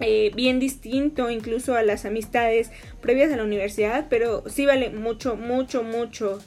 Eh, 0.00 0.32
bien 0.34 0.58
distinto 0.58 1.30
incluso 1.30 1.74
a 1.74 1.82
las 1.82 2.04
amistades 2.06 2.70
previas 3.02 3.32
a 3.32 3.36
la 3.36 3.44
universidad, 3.44 4.06
pero 4.08 4.44
sí 4.48 4.64
vale 4.64 4.90
mucho, 4.90 5.36
mucho, 5.36 5.82
mucho 5.82 6.38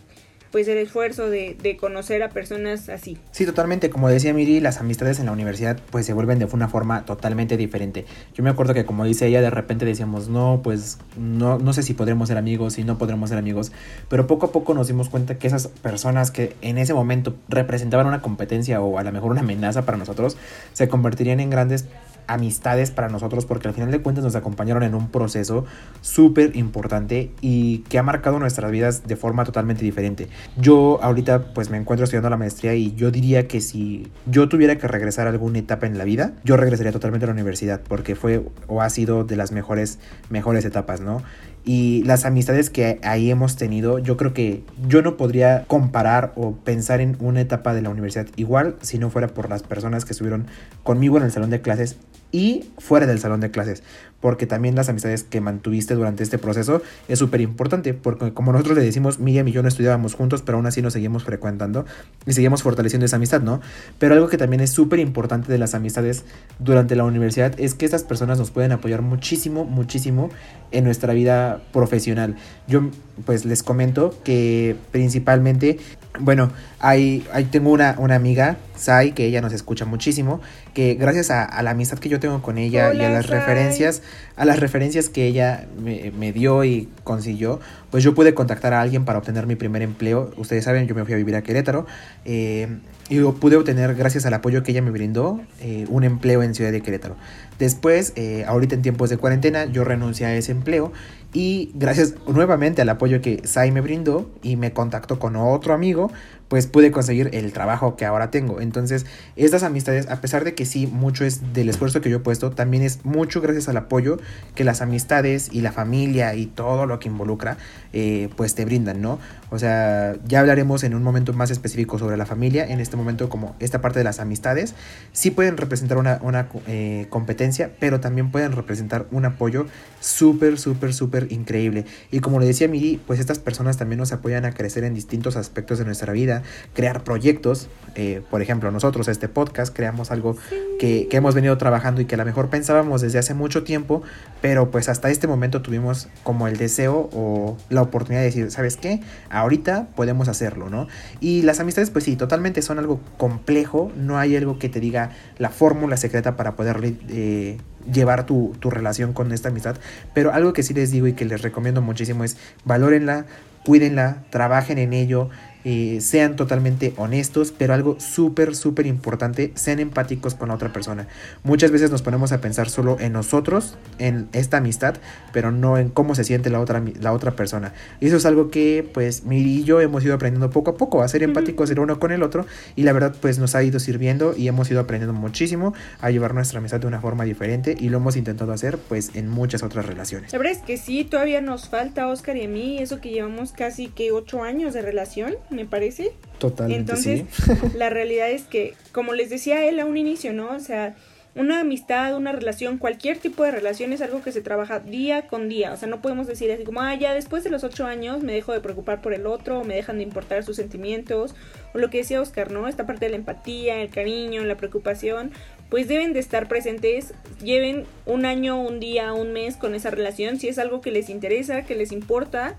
pues 0.53 0.67
el 0.67 0.77
esfuerzo 0.77 1.31
de, 1.31 1.57
de, 1.59 1.77
conocer 1.77 2.21
a 2.21 2.29
personas 2.29 2.87
así. 2.87 3.17
Sí, 3.31 3.43
totalmente. 3.43 3.89
Como 3.89 4.07
decía 4.07 4.35
Miri, 4.35 4.59
las 4.59 4.79
amistades 4.79 5.19
en 5.19 5.25
la 5.25 5.31
universidad 5.31 5.79
pues 5.89 6.05
se 6.05 6.13
vuelven 6.13 6.37
de 6.37 6.45
una 6.45 6.67
forma 6.67 7.05
totalmente 7.05 7.57
diferente. 7.57 8.05
Yo 8.35 8.43
me 8.43 8.51
acuerdo 8.51 8.75
que 8.75 8.85
como 8.85 9.03
dice 9.03 9.25
ella, 9.25 9.41
de 9.41 9.49
repente 9.49 9.83
decíamos, 9.83 10.29
no, 10.29 10.61
pues 10.63 10.99
no, 11.17 11.57
no 11.57 11.73
sé 11.73 11.81
si 11.81 11.95
podremos 11.95 12.27
ser 12.27 12.37
amigos, 12.37 12.73
si 12.73 12.83
no 12.83 12.99
podremos 12.99 13.29
ser 13.31 13.39
amigos. 13.39 13.71
Pero 14.09 14.27
poco 14.27 14.45
a 14.45 14.51
poco 14.51 14.75
nos 14.75 14.85
dimos 14.85 15.09
cuenta 15.09 15.39
que 15.39 15.47
esas 15.47 15.67
personas 15.67 16.29
que 16.29 16.55
en 16.61 16.77
ese 16.77 16.93
momento 16.93 17.35
representaban 17.49 18.05
una 18.05 18.21
competencia 18.21 18.79
o 18.79 18.99
a 18.99 19.03
lo 19.03 19.11
mejor 19.11 19.31
una 19.31 19.41
amenaza 19.41 19.87
para 19.87 19.97
nosotros, 19.97 20.37
se 20.73 20.87
convertirían 20.87 21.39
en 21.39 21.49
grandes 21.49 21.85
amistades 22.27 22.91
para 22.91 23.09
nosotros 23.09 23.45
porque 23.45 23.67
al 23.67 23.73
final 23.73 23.91
de 23.91 24.01
cuentas 24.01 24.23
nos 24.23 24.36
acompañaron 24.36 24.83
en 24.83 24.95
un 24.95 25.09
proceso 25.09 25.65
súper 26.01 26.55
importante 26.55 27.31
y 27.41 27.79
que 27.89 27.99
ha 27.99 28.03
marcado 28.03 28.39
nuestras 28.39 28.71
vidas 28.71 29.07
de 29.07 29.15
forma 29.15 29.45
totalmente 29.45 29.83
diferente. 29.83 30.27
Yo 30.57 30.99
ahorita 31.01 31.53
pues 31.53 31.69
me 31.69 31.77
encuentro 31.77 32.03
estudiando 32.03 32.29
la 32.29 32.38
maestría 32.38 32.75
y 32.75 32.93
yo 32.95 33.12
diría 33.12 33.47
que 33.47 33.62
si 33.62 34.12
yo 34.25 34.49
tuviera 34.49 34.77
que 34.77 34.88
regresar 34.88 35.27
a 35.27 35.31
alguna 35.31 35.59
etapa 35.59 35.88
en 35.88 35.97
la 35.97 36.03
vida, 36.03 36.33
yo 36.43 36.57
regresaría 36.57 36.91
totalmente 36.91 37.25
a 37.25 37.27
la 37.27 37.33
universidad 37.33 37.81
porque 37.88 38.15
fue 38.15 38.45
o 38.67 38.81
ha 38.81 38.89
sido 38.89 39.23
de 39.23 39.36
las 39.36 39.51
mejores, 39.51 39.99
mejores 40.29 40.65
etapas, 40.65 41.01
¿no? 41.01 41.21
y 41.65 42.03
las 42.03 42.25
amistades 42.25 42.69
que 42.69 42.99
ahí 43.03 43.31
hemos 43.31 43.55
tenido, 43.55 43.99
yo 43.99 44.17
creo 44.17 44.33
que 44.33 44.63
yo 44.88 45.01
no 45.01 45.15
podría 45.15 45.63
comparar 45.67 46.33
o 46.36 46.55
pensar 46.55 46.99
en 46.99 47.15
una 47.19 47.41
etapa 47.41 47.73
de 47.73 47.81
la 47.81 47.89
universidad 47.89 48.27
igual 48.36 48.75
si 48.81 48.97
no 48.97 49.09
fuera 49.09 49.29
por 49.29 49.49
las 49.49 49.63
personas 49.63 50.03
que 50.03 50.12
estuvieron 50.12 50.47
conmigo 50.83 51.17
en 51.17 51.23
el 51.23 51.31
salón 51.31 51.49
de 51.49 51.62
clases 51.62 51.97
y 52.33 52.65
fuera 52.79 53.05
del 53.05 53.19
salón 53.19 53.41
de 53.41 53.51
clases, 53.51 53.83
porque 54.19 54.47
también 54.47 54.73
las 54.73 54.89
amistades 54.89 55.23
que 55.23 55.39
mantuviste 55.39 55.93
durante 55.93 56.23
este 56.23 56.39
proceso 56.39 56.81
es 57.07 57.19
súper 57.19 57.41
importante, 57.41 57.93
porque 57.93 58.33
como 58.33 58.51
nosotros 58.51 58.75
le 58.75 58.83
decimos, 58.83 59.19
Miriam 59.19 59.47
y 59.47 59.51
yo 59.51 59.61
no 59.61 59.67
estudiábamos 59.67 60.15
juntos, 60.15 60.41
pero 60.41 60.57
aún 60.57 60.65
así 60.65 60.81
nos 60.81 60.93
seguimos 60.93 61.23
frecuentando 61.23 61.85
y 62.25 62.33
seguimos 62.33 62.63
fortaleciendo 62.63 63.05
esa 63.05 63.17
amistad, 63.17 63.41
¿no? 63.41 63.61
Pero 63.99 64.15
algo 64.15 64.29
que 64.29 64.37
también 64.37 64.61
es 64.61 64.71
súper 64.71 64.99
importante 64.99 65.51
de 65.51 65.59
las 65.59 65.75
amistades 65.75 66.25
durante 66.57 66.95
la 66.95 67.03
universidad 67.03 67.53
es 67.59 67.75
que 67.75 67.85
estas 67.85 68.03
personas 68.03 68.39
nos 68.39 68.49
pueden 68.49 68.71
apoyar 68.71 69.03
muchísimo, 69.03 69.63
muchísimo 69.63 70.31
en 70.71 70.85
nuestra 70.85 71.13
vida 71.13 71.61
profesional. 71.71 72.35
Yo 72.67 72.89
pues 73.25 73.45
les 73.45 73.61
comento 73.61 74.17
que 74.23 74.75
principalmente 74.91 75.77
bueno, 76.19 76.52
ahí, 76.80 77.26
ahí 77.34 77.45
tengo 77.45 77.71
una, 77.71 77.95
una, 77.97 78.15
amiga, 78.15 78.58
Sai, 78.76 79.13
que 79.13 79.26
ella 79.26 79.41
nos 79.41 79.52
escucha 79.52 79.86
muchísimo, 79.86 80.41
que 80.73 80.93
gracias 80.93 81.32
a, 81.32 81.62
la 81.63 81.71
amistad 81.71 81.97
que 81.97 82.10
yo 82.10 82.19
tengo 82.19 82.41
con 82.41 82.58
ella 82.58 82.93
y 82.93 83.02
a 83.02 83.10
las 83.10 83.28
referencias, 83.28 84.04
a 84.36 84.45
las 84.45 84.60
referencias 84.60 85.10
que 85.10 85.26
ella 85.26 85.65
me, 85.82 86.32
dio 86.32 86.63
y 86.65 86.89
consiguió, 87.04 87.60
pues 87.89 88.04
yo 88.04 88.13
pude 88.13 88.34
contactar 88.36 88.73
a 88.73 88.82
alguien 88.82 89.06
para 89.06 89.19
obtener 89.19 89.47
mi 89.47 89.56
primer 89.56 89.82
empleo. 89.82 90.32
Ustedes 90.38 90.65
saben, 90.65 90.88
yo 90.88 90.93
me 90.93 91.04
fui 91.04 91.13
a 91.13 91.17
vivir 91.17 91.36
a 91.36 91.41
Querétaro 91.41 91.88
eh, 92.26 92.67
y 93.10 93.19
pude 93.19 93.56
obtener, 93.56 93.95
gracias 93.95 94.26
al 94.26 94.34
apoyo 94.34 94.62
que 94.62 94.71
ella 94.71 94.82
me 94.82 94.91
brindó, 94.91 95.41
eh, 95.62 95.86
un 95.89 96.04
empleo 96.04 96.43
en 96.43 96.54
Ciudad 96.54 96.71
de 96.71 96.82
Querétaro. 96.82 97.15
Después, 97.60 98.13
eh, 98.15 98.45
ahorita 98.47 98.76
en 98.76 98.82
tiempos 98.82 99.10
de 99.10 99.17
cuarentena, 99.17 99.65
yo 99.65 99.84
renuncié 99.84 100.26
a 100.26 100.36
ese 100.36 100.52
empleo 100.52 100.91
y 101.33 101.71
gracias 101.73 102.15
nuevamente 102.27 102.81
al 102.81 102.89
apoyo 102.89 103.21
que 103.21 103.41
Sai 103.45 103.71
me 103.71 103.81
brindó 103.81 104.29
y 104.43 104.55
me 104.55 104.71
contactó 104.71 105.19
con 105.19 105.35
otro 105.35 105.73
amigo, 105.73 106.11
pues 106.47 106.67
pude 106.67 106.91
conseguir 106.91 107.29
el 107.34 107.51
trabajo 107.51 107.95
que 107.95 108.06
ahora 108.06 108.29
tengo. 108.29 108.62
Entonces, 108.62 109.06
estas 109.36 109.63
amistades, 109.63 110.08
a 110.10 110.21
pesar 110.21 110.43
de 110.43 110.53
que 110.53 110.65
sí, 110.65 110.88
mucho 110.88 111.25
es 111.25 111.53
del 111.53 111.69
esfuerzo 111.69 112.01
que 112.01 112.10
yo 112.10 112.17
he 112.17 112.19
puesto, 112.19 112.51
también 112.51 112.84
es 112.84 113.06
mucho 113.06 113.41
gracias 113.41 113.69
al 113.69 113.77
apoyo 113.77 114.17
que 114.53 114.63
las 114.63 114.82
amistades 114.82 115.49
y 115.51 115.62
la 115.62 115.71
familia 115.71 116.36
y 116.36 116.45
todo 116.45 116.86
lo 116.86 116.99
que 116.99 117.10
involucra, 117.10 117.58
eh, 117.91 118.29
pues 118.36 118.56
te 118.56 118.65
brindan, 118.65 119.01
¿no? 119.01 119.19
O 119.49 119.60
sea, 119.60 120.15
ya 120.27 120.39
hablaremos 120.39 120.84
en 120.84 120.95
un 120.95 121.03
momento 121.03 121.34
más 121.34 121.51
específico 121.51 121.99
sobre 121.99 122.17
la 122.17 122.25
familia. 122.25 122.65
En 122.65 122.79
este 122.79 122.97
momento, 122.97 123.29
como 123.29 123.56
esta 123.60 123.82
parte 123.82 123.99
de 123.99 124.03
las 124.03 124.19
amistades, 124.19 124.73
sí 125.12 125.32
pueden 125.32 125.58
representar 125.58 125.97
una, 125.97 126.49
eh, 126.67 127.08
competencia, 127.10 127.71
pero 127.79 127.99
también 127.99 128.32
pueden 128.32 128.51
representar 128.51 129.06
un 129.12 129.25
apoyo 129.25 129.65
súper, 129.99 130.60
súper, 130.60 130.93
súper 130.93 131.32
increíble. 131.32 131.86
Y 132.12 132.19
como 132.19 132.39
le 132.39 132.45
decía 132.45 132.67
Miri, 132.67 132.99
pues 133.06 133.19
estas 133.19 133.39
personas 133.39 133.77
también 133.77 133.99
nos 133.99 134.12
apoyan 134.12 134.45
a 134.45 134.53
crecer 134.53 134.84
en 134.84 134.93
distintos 134.93 135.36
aspectos 135.36 135.79
de 135.79 135.86
nuestra 135.86 136.13
vida 136.13 136.42
crear 136.73 137.03
proyectos. 137.03 137.69
Eh, 137.95 138.21
por 138.32 138.41
ejemplo, 138.41 138.71
nosotros, 138.71 139.08
este 139.08 139.27
podcast, 139.27 139.75
creamos 139.75 140.10
algo 140.10 140.36
que, 140.79 141.08
que, 141.10 141.17
hemos 141.17 141.36
venido 141.36 141.58
trabajando 141.60 142.01
y 142.01 142.06
que 142.06 142.15
a 142.15 142.17
lo 142.17 142.25
mejor 142.25 142.49
pensábamos 142.49 143.01
desde 143.01 143.19
hace 143.19 143.36
mucho 143.36 143.63
tiempo, 143.63 144.01
pero 144.41 144.71
pues 144.71 144.89
hasta 144.89 145.12
este 145.12 145.27
momento 145.27 145.62
tuvimos 145.62 146.08
como 146.23 146.47
el 146.47 146.58
deseo 146.58 147.10
o 147.13 147.56
la 147.69 147.84
oportunidad 147.84 148.21
de 148.21 148.25
decir, 148.25 148.49
¿sabes 148.49 148.77
qué? 148.77 149.01
Ahorita 149.29 149.89
podemos 149.95 150.27
hacerlo, 150.27 150.69
¿no? 150.69 150.88
Y 151.19 151.43
las 151.43 151.60
amistades, 151.60 151.91
pues 151.91 152.03
sí, 152.06 152.15
totalmente 152.15 152.63
son 152.63 152.79
algo 152.79 152.99
complejo, 153.17 153.91
no 153.95 154.17
hay 154.17 154.36
algo 154.36 154.58
que 154.58 154.69
te 154.69 154.79
diga 154.79 155.12
la 155.38 155.49
fórmula 155.49 155.97
secreta 155.97 156.36
para 156.36 156.56
poder 156.56 156.95
eh, 157.10 157.58
llevar 157.91 158.25
tu, 158.25 158.56
tu, 158.60 158.69
relación 158.69 159.13
con 159.13 159.32
esta 159.32 159.49
amistad. 159.49 159.77
Pero 160.13 160.34
algo 160.34 160.53
que 160.53 160.63
sí 160.63 160.73
les 160.73 160.91
digo 160.91 161.08
y 161.08 161.13
que 161.13 161.25
les 161.25 161.41
recomiendo 161.41 161.82
muchísimo 161.82 162.23
es 162.23 162.38
valórenla, 162.65 163.25
cuídenla, 163.65 164.23
trabajen 164.29 164.77
en 164.77 164.93
ello, 164.93 165.29
eh, 165.63 165.99
sean 166.02 166.36
totalmente 166.36 166.93
honestos, 166.97 167.54
pero 167.58 167.73
algo 167.73 167.99
súper, 167.99 168.56
súper 168.56 168.86
importante, 168.86 169.52
sean 169.56 169.80
empáticos 169.80 170.36
con 170.36 170.49
la 170.49 170.56
otra 170.56 170.73
persona. 170.73 171.08
Muchas 171.43 171.71
veces 171.71 171.91
nos 171.91 172.02
ponemos 172.02 172.32
a 172.32 172.41
pensar 172.41 172.69
solo 172.69 172.97
en 172.99 173.13
nosotros, 173.13 173.78
en 173.99 174.28
esta 174.34 174.58
amistad, 174.58 174.95
pero 175.32 175.52
no 175.52 175.78
en 175.78 175.89
cómo 175.89 176.15
se 176.15 176.23
siente 176.23 176.49
la 176.49 176.60
otra, 176.60 176.84
la 176.99 177.13
otra 177.13 177.36
persona. 177.36 177.73
Y 177.99 178.08
eso 178.08 178.17
es 178.17 178.26
algo 178.26 178.49
que 178.49 178.88
pues 178.93 179.23
Miri 179.23 179.60
y 179.60 179.63
yo 179.63 179.82
hemos 179.82 180.04
ido 180.04 180.13
aprendiendo 180.15 180.49
poco 180.49 180.71
a 180.71 180.78
poco, 180.78 181.02
a 181.02 181.08
ser 181.08 181.23
empáticos 181.23 181.69
el 181.69 181.80
uno 181.80 181.99
con 181.99 182.12
el 182.12 182.23
otro 182.23 182.45
y 182.76 182.84
la 182.84 182.93
verdad 182.93 183.15
pues 183.19 183.39
nos 183.39 183.56
ha 183.56 183.63
ido 183.63 183.80
sirviendo 183.80 184.34
y 184.36 184.47
hemos 184.47 184.69
ido 184.71 184.80
aprendiendo 184.80 185.13
muchísimo 185.13 185.73
a 186.02 186.10
llevar 186.10 186.34
nuestra 186.34 186.60
amistad 186.60 186.80
de 186.80 186.88
una 186.88 187.02
forma 187.02 187.23
diferente 187.23 187.76
y 187.80 187.89
lo 187.89 187.97
hemos 187.97 188.15
intentado 188.15 188.52
hacer 188.52 188.78
pues 188.78 189.12
en 189.15 189.30
muchas 189.30 189.63
otras 189.63 189.86
relaciones. 189.86 190.32
La 190.32 190.39
verdad 190.39 190.54
es 190.54 190.62
que 190.62 190.78
sí, 190.78 191.04
todavía 191.04 191.41
nos 191.41 191.69
falta 191.69 192.08
Oscar 192.08 192.38
y 192.38 192.45
a 192.45 192.47
mí, 192.47 192.80
eso 192.80 192.99
que 192.99 193.10
llevamos 193.10 193.52
casi 193.52 193.88
que 193.88 194.12
ocho 194.12 194.43
años 194.43 194.73
de 194.73 194.82
relación, 194.82 195.36
me 195.53 195.65
parece. 195.65 196.11
Totalmente. 196.39 196.79
Entonces, 196.79 197.23
la 197.75 197.89
realidad 197.89 198.29
es 198.29 198.43
que, 198.43 198.73
como 198.91 199.13
les 199.13 199.29
decía 199.29 199.65
él 199.65 199.79
a 199.79 199.85
un 199.85 199.97
inicio, 199.97 200.33
¿no? 200.33 200.49
O 200.49 200.59
sea, 200.59 200.95
una 201.35 201.61
amistad, 201.61 202.15
una 202.15 202.31
relación, 202.31 202.77
cualquier 202.77 203.17
tipo 203.17 203.43
de 203.43 203.49
relación 203.49 203.91
es 203.91 204.01
algo 204.01 204.21
que 204.21 204.31
se 204.31 204.41
trabaja 204.41 204.79
día 204.79 205.27
con 205.27 205.49
día. 205.49 205.73
O 205.73 205.77
sea, 205.77 205.87
no 205.87 205.99
podemos 206.01 206.27
decir 206.27 206.51
así 206.51 206.63
como, 206.63 206.81
ah, 206.81 206.93
ya 206.93 207.13
después 207.13 207.43
de 207.43 207.49
los 207.49 207.63
ocho 207.63 207.87
años 207.87 208.21
me 208.21 208.33
dejo 208.33 208.53
de 208.53 208.59
preocupar 208.59 209.01
por 209.01 209.13
el 209.13 209.25
otro, 209.25 209.59
o 209.59 209.63
me 209.63 209.75
dejan 209.75 209.97
de 209.97 210.03
importar 210.03 210.43
sus 210.43 210.57
sentimientos, 210.57 211.33
o 211.73 211.79
lo 211.79 211.89
que 211.89 211.99
decía 211.99 212.21
Oscar, 212.21 212.51
¿no? 212.51 212.67
Esta 212.67 212.85
parte 212.85 213.05
de 213.05 213.11
la 213.11 213.17
empatía, 213.17 213.81
el 213.81 213.89
cariño, 213.89 214.43
la 214.43 214.57
preocupación, 214.57 215.31
pues 215.69 215.87
deben 215.87 216.13
de 216.13 216.19
estar 216.19 216.47
presentes, 216.47 217.15
lleven 217.41 217.85
un 218.05 218.25
año, 218.25 218.61
un 218.61 218.79
día, 218.79 219.11
un 219.13 219.33
mes 219.33 219.57
con 219.57 219.73
esa 219.73 219.89
relación, 219.89 220.39
si 220.39 220.49
es 220.49 220.59
algo 220.59 220.81
que 220.81 220.91
les 220.91 221.09
interesa, 221.09 221.63
que 221.63 221.73
les 221.73 221.91
importa 221.91 222.57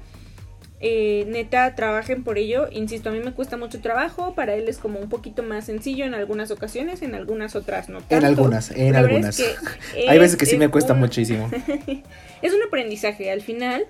eh, 0.80 1.24
neta 1.28 1.74
trabajen 1.74 2.24
por 2.24 2.38
ello. 2.38 2.68
Insisto, 2.70 3.08
a 3.08 3.12
mí 3.12 3.20
me 3.20 3.32
cuesta 3.32 3.56
mucho 3.56 3.80
trabajo, 3.80 4.34
para 4.34 4.54
él 4.54 4.68
es 4.68 4.78
como 4.78 4.98
un 4.98 5.08
poquito 5.08 5.42
más 5.42 5.66
sencillo 5.66 6.04
en 6.04 6.14
algunas 6.14 6.50
ocasiones, 6.50 7.02
en 7.02 7.14
algunas 7.14 7.56
otras 7.56 7.88
no. 7.88 8.00
En 8.10 8.24
algunas, 8.24 8.70
en 8.70 8.96
algunas. 8.96 9.40
Hay 10.08 10.18
veces 10.18 10.36
que 10.36 10.46
sí 10.46 10.56
me 10.58 10.68
cuesta 10.68 10.94
muchísimo. 10.94 11.50
es 12.42 12.52
un 12.52 12.62
aprendizaje, 12.66 13.30
al 13.30 13.40
final, 13.40 13.86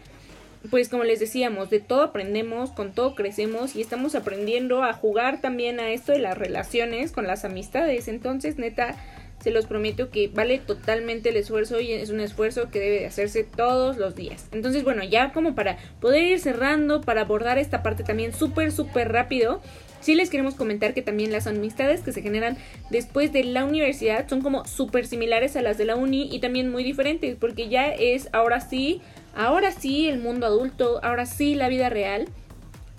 pues 0.71 0.89
como 0.89 1.05
les 1.05 1.21
decíamos, 1.21 1.71
de 1.71 1.81
todo 1.81 2.03
aprendemos, 2.03 2.71
con 2.71 2.93
todo 2.93 3.15
crecemos 3.15 3.77
y 3.77 3.81
estamos 3.81 4.15
aprendiendo 4.15 4.83
a 4.83 4.93
jugar 4.93 5.41
también 5.41 5.81
a 5.81 5.91
esto 5.91 6.13
de 6.13 6.19
las 6.19 6.39
relaciones 6.39 7.13
con 7.13 7.27
las 7.27 7.45
amistades. 7.45 8.09
Entonces, 8.09 8.59
neta, 8.59 8.97
se 9.45 9.51
los 9.51 9.67
prometo 9.67 10.09
que 10.09 10.29
vale 10.29 10.57
totalmente 10.59 11.29
el 11.29 11.37
esfuerzo 11.37 11.79
y 11.79 11.93
es 11.93 12.09
un 12.09 12.21
esfuerzo 12.21 12.71
que 12.71 12.81
debe 12.81 13.01
de 13.01 13.07
hacerse 13.07 13.45
todos 13.45 13.99
los 13.99 14.15
días. 14.15 14.49
Entonces, 14.53 14.85
bueno, 14.85 15.05
ya 15.05 15.35
como 15.35 15.55
para 15.55 15.77
poder 16.01 16.23
ir 16.23 16.41
cerrando, 16.41 17.03
para 17.03 17.21
abordar 17.21 17.59
esta 17.59 17.83
parte 17.83 18.05
también 18.05 18.33
súper, 18.33 18.73
súper 18.73 19.13
rápido, 19.13 19.61
sí 20.01 20.15
les 20.15 20.31
queremos 20.31 20.55
comentar 20.55 20.95
que 20.95 21.03
también 21.03 21.31
las 21.31 21.47
amistades 21.47 22.01
que 22.01 22.13
se 22.13 22.23
generan 22.23 22.57
después 22.89 23.35
de 23.35 23.45
la 23.45 23.67
universidad 23.67 24.27
son 24.31 24.41
como 24.41 24.65
súper 24.65 25.07
similares 25.07 25.57
a 25.57 25.63
las 25.63 25.77
de 25.77 25.85
la 25.85 25.97
uni 25.97 26.35
y 26.35 26.39
también 26.39 26.71
muy 26.71 26.83
diferentes, 26.83 27.37
porque 27.39 27.69
ya 27.69 27.89
es 27.89 28.31
ahora 28.33 28.63
sí, 28.63 29.03
ahora 29.37 29.73
sí 29.73 30.09
el 30.09 30.21
mundo 30.21 30.47
adulto, 30.47 31.01
ahora 31.03 31.27
sí 31.27 31.55
la 31.55 31.69
vida 31.69 31.91
real. 31.91 32.29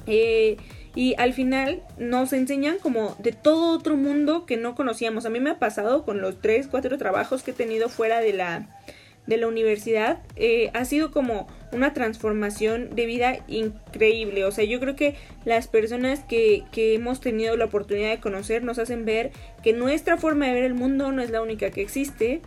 Eh, 0.05 0.57
y 0.95 1.13
al 1.17 1.33
final 1.33 1.83
nos 1.97 2.31
enseñan 2.31 2.77
como 2.79 3.15
de 3.19 3.33
todo 3.33 3.75
otro 3.75 3.97
mundo 3.97 4.45
que 4.45 4.55
no 4.55 4.75
conocíamos. 4.75 5.25
A 5.25 5.29
mí 5.29 5.41
me 5.41 5.51
ha 5.51 5.59
pasado 5.59 6.05
con 6.05 6.21
los 6.21 6.41
tres, 6.41 6.67
cuatro 6.67 6.97
trabajos 6.97 7.43
que 7.43 7.51
he 7.51 7.53
tenido 7.53 7.89
fuera 7.89 8.21
de 8.21 8.31
la, 8.31 8.69
de 9.27 9.35
la 9.37 9.47
universidad. 9.47 10.19
Eh, 10.37 10.71
ha 10.73 10.85
sido 10.85 11.11
como 11.11 11.47
una 11.73 11.93
transformación 11.93 12.95
de 12.95 13.05
vida 13.05 13.39
increíble. 13.47 14.45
O 14.45 14.51
sea, 14.51 14.63
yo 14.63 14.79
creo 14.79 14.95
que 14.95 15.15
las 15.43 15.67
personas 15.67 16.21
que, 16.23 16.63
que 16.71 16.95
hemos 16.95 17.19
tenido 17.19 17.57
la 17.57 17.65
oportunidad 17.65 18.11
de 18.11 18.21
conocer 18.21 18.63
nos 18.63 18.79
hacen 18.79 19.03
ver 19.03 19.31
que 19.61 19.73
nuestra 19.73 20.15
forma 20.15 20.47
de 20.47 20.53
ver 20.53 20.63
el 20.63 20.75
mundo 20.75 21.11
no 21.11 21.21
es 21.21 21.29
la 21.29 21.41
única 21.41 21.71
que 21.71 21.81
existe 21.81 22.41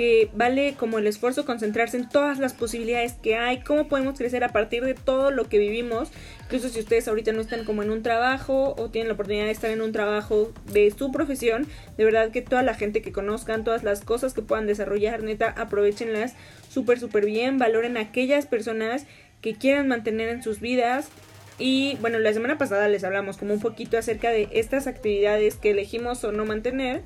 que 0.00 0.30
vale 0.32 0.76
como 0.78 0.98
el 0.98 1.06
esfuerzo 1.06 1.44
concentrarse 1.44 1.98
en 1.98 2.08
todas 2.08 2.38
las 2.38 2.54
posibilidades 2.54 3.12
que 3.22 3.36
hay, 3.36 3.60
cómo 3.60 3.86
podemos 3.86 4.16
crecer 4.16 4.42
a 4.44 4.48
partir 4.48 4.82
de 4.82 4.94
todo 4.94 5.30
lo 5.30 5.50
que 5.50 5.58
vivimos, 5.58 6.08
incluso 6.44 6.70
si 6.70 6.80
ustedes 6.80 7.06
ahorita 7.06 7.32
no 7.32 7.42
están 7.42 7.66
como 7.66 7.82
en 7.82 7.90
un 7.90 8.02
trabajo 8.02 8.74
o 8.78 8.88
tienen 8.88 9.08
la 9.08 9.12
oportunidad 9.12 9.44
de 9.44 9.50
estar 9.50 9.70
en 9.70 9.82
un 9.82 9.92
trabajo 9.92 10.54
de 10.72 10.90
su 10.90 11.12
profesión, 11.12 11.66
de 11.98 12.04
verdad 12.06 12.30
que 12.30 12.40
toda 12.40 12.62
la 12.62 12.72
gente 12.72 13.02
que 13.02 13.12
conozcan, 13.12 13.62
todas 13.62 13.84
las 13.84 14.00
cosas 14.00 14.32
que 14.32 14.40
puedan 14.40 14.66
desarrollar, 14.66 15.22
neta, 15.22 15.50
aprovechenlas 15.50 16.34
súper, 16.70 16.98
súper 16.98 17.26
bien, 17.26 17.58
valoren 17.58 17.98
a 17.98 18.00
aquellas 18.00 18.46
personas 18.46 19.04
que 19.42 19.52
quieran 19.52 19.86
mantener 19.86 20.30
en 20.30 20.42
sus 20.42 20.60
vidas, 20.60 21.10
y 21.58 21.98
bueno, 22.00 22.18
la 22.20 22.32
semana 22.32 22.56
pasada 22.56 22.88
les 22.88 23.04
hablamos 23.04 23.36
como 23.36 23.52
un 23.52 23.60
poquito 23.60 23.98
acerca 23.98 24.30
de 24.30 24.48
estas 24.52 24.86
actividades 24.86 25.56
que 25.56 25.72
elegimos 25.72 26.24
o 26.24 26.32
no 26.32 26.46
mantener. 26.46 27.02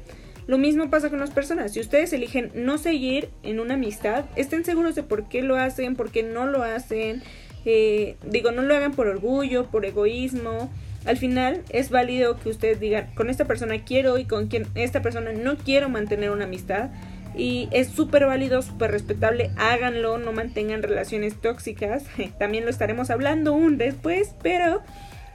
Lo 0.47 0.59
mismo 0.59 0.91
pasa 0.91 1.11
con 1.11 1.21
las 1.21 1.31
personas. 1.31 1.73
Si 1.73 1.81
ustedes 1.81 2.13
eligen 2.13 2.51
no 2.55 2.77
seguir 2.79 3.31
en 3.43 3.61
una 3.61 3.75
amistad, 3.75 4.25
estén 4.37 4.65
seguros 4.65 4.95
de 4.95 5.03
por 5.03 5.29
qué 5.29 5.43
lo 5.43 5.57
hacen, 5.57 5.97
por 5.97 6.11
qué 6.11 6.23
no 6.23 6.47
lo 6.47 6.63
hacen. 6.63 7.23
Eh, 7.65 8.17
digo, 8.27 8.51
no 8.51 8.63
lo 8.63 8.77
hagan 8.77 8.93
por 8.93 9.07
orgullo, 9.07 9.67
por 9.71 9.87
egoísmo. 9.87 10.71
Al 11.07 11.17
final 11.17 11.63
es 11.71 11.91
válido 11.91 12.39
que 12.39 12.51
ustedes 12.51 12.81
digan, 12.81 13.11
con 13.15 13.31
esta 13.31 13.47
persona 13.47 13.85
quiero 13.85 14.19
y 14.19 14.25
con 14.25 14.49
quien 14.49 14.67
esta 14.75 15.03
persona 15.03 15.33
no 15.33 15.57
quiero 15.57 15.89
mantener 15.89 16.31
una 16.31 16.45
amistad. 16.45 16.91
Y 17.37 17.69
es 17.73 17.89
súper 17.89 18.27
válido, 18.27 18.63
súper 18.63 18.93
respetable, 18.93 19.51
háganlo, 19.57 20.19
no 20.19 20.33
mantengan 20.33 20.83
relaciones 20.83 21.41
tóxicas. 21.41 22.05
También 22.39 22.65
lo 22.65 22.71
estaremos 22.71 23.11
hablando 23.11 23.55
un 23.55 23.77
después, 23.77 24.35
pero 24.43 24.83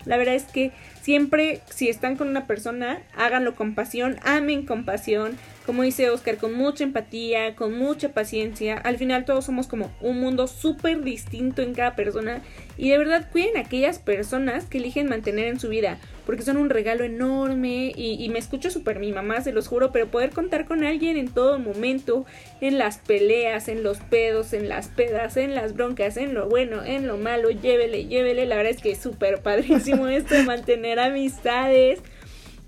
la 0.09 0.17
verdad 0.17 0.33
es 0.33 0.45
que 0.45 0.71
siempre 1.03 1.61
si 1.69 1.87
están 1.87 2.15
con 2.15 2.29
una 2.29 2.47
persona, 2.47 2.99
háganlo 3.15 3.53
con 3.53 3.75
pasión, 3.75 4.17
amen 4.23 4.65
con 4.65 4.83
pasión, 4.83 5.37
como 5.67 5.83
dice 5.83 6.09
Oscar, 6.09 6.37
con 6.37 6.53
mucha 6.55 6.83
empatía, 6.83 7.55
con 7.55 7.77
mucha 7.77 8.09
paciencia. 8.09 8.75
Al 8.75 8.97
final 8.97 9.23
todos 9.23 9.45
somos 9.45 9.67
como 9.67 9.91
un 10.01 10.19
mundo 10.19 10.47
súper 10.47 11.03
distinto 11.03 11.61
en 11.61 11.75
cada 11.75 11.95
persona 11.95 12.41
y 12.75 12.89
de 12.89 12.97
verdad 12.97 13.29
cuiden 13.31 13.57
a 13.57 13.59
aquellas 13.59 13.99
personas 13.99 14.65
que 14.65 14.79
eligen 14.79 15.09
mantener 15.09 15.45
en 15.45 15.59
su 15.59 15.69
vida 15.69 15.99
porque 16.29 16.43
son 16.43 16.57
un 16.57 16.69
regalo 16.69 17.05
enorme 17.05 17.91
y, 17.95 18.29
me 18.29 18.37
escucho 18.37 18.69
súper 18.69 18.99
mi 18.99 19.11
mamá, 19.11 19.41
se 19.41 19.51
los 19.51 19.67
juro, 19.67 19.91
pero 19.91 20.11
poder 20.11 20.29
contar 20.29 20.65
con 20.65 20.83
alguien 20.83 21.17
en 21.17 21.29
todo 21.29 21.57
momento, 21.57 22.23
en 22.61 22.77
las 22.77 22.99
peleas, 22.99 23.67
en 23.67 23.81
los 23.81 23.97
pedos, 23.97 24.53
en 24.53 24.69
las 24.69 24.89
pedas, 24.89 25.37
en 25.37 25.55
las 25.55 25.73
broncas, 25.73 26.17
en 26.17 26.35
lo 26.35 26.47
bueno, 26.47 26.85
en 26.85 27.07
lo 27.07 27.17
malo, 27.17 27.49
llévele, 27.49 28.05
llévele, 28.05 28.45
la 28.45 28.57
verdad 28.57 28.73
es 28.73 28.79
que 28.79 28.91
es 28.91 28.99
súper 28.99 29.41
padrísimo 29.41 30.07
esto 30.07 30.35
de 30.35 30.43
mantener 30.43 30.99
amistades. 30.99 31.99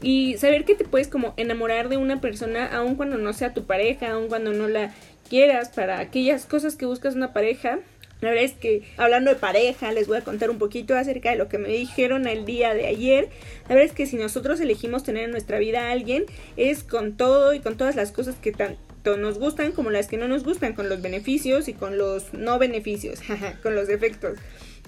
Y 0.02 0.38
saber 0.40 0.66
que 0.66 0.74
te 0.74 0.84
puedes 0.84 1.08
como 1.08 1.36
enamorar 1.38 1.88
de 1.88 1.98
una 1.98 2.20
persona 2.20 2.66
aun 2.66 2.96
cuando 2.96 3.20
no 3.20 3.32
sea 3.32 3.54
tu 3.54 3.66
pareja, 3.66 4.14
aun 4.14 4.28
cuando 4.28 4.54
no 4.54 4.70
la 4.70 4.92
quieras, 5.30 5.70
para 5.70 6.00
aquellas 6.00 6.48
cosas 6.48 6.76
que 6.76 6.88
buscas 6.88 7.14
una 7.14 7.32
pareja. 7.32 7.78
La 8.22 8.30
verdad 8.30 8.46
es 8.46 8.54
que 8.54 8.84
hablando 8.98 9.32
de 9.32 9.36
pareja, 9.36 9.92
les 9.92 10.08
voy 10.08 10.18
a 10.18 10.24
contar 10.24 10.50
un 10.50 10.60
poquito 10.60 10.96
acerca 10.96 11.32
de 11.32 11.38
lo 11.38 11.50
que 11.50 11.58
me 11.58 11.70
dijeron 11.70 12.28
el 12.28 12.46
día 12.46 12.74
de 12.74 12.86
ayer. 12.86 13.30
La 13.68 13.76
verdad 13.76 13.86
es 13.86 13.94
que 13.94 14.06
si 14.06 14.16
nosotros 14.16 14.60
elegimos 14.62 15.04
tener 15.04 15.26
en 15.26 15.32
nuestra 15.32 15.60
vida 15.60 15.88
a 15.88 15.92
alguien, 15.92 16.26
es 16.56 16.84
con 16.84 17.18
todo 17.18 17.54
y 17.54 17.60
con 17.60 17.78
todas 17.78 17.96
las 17.96 18.12
cosas 18.12 18.36
que 18.36 18.52
tanto 18.52 19.18
nos 19.18 19.40
gustan 19.40 19.72
como 19.72 19.90
las 19.90 20.08
que 20.08 20.18
no 20.18 20.28
nos 20.28 20.44
gustan, 20.44 20.74
con 20.74 20.88
los 20.88 21.02
beneficios 21.02 21.68
y 21.68 21.74
con 21.74 21.98
los 21.98 22.34
no 22.34 22.60
beneficios, 22.60 23.20
con 23.64 23.76
los 23.76 23.88
defectos. 23.88 24.38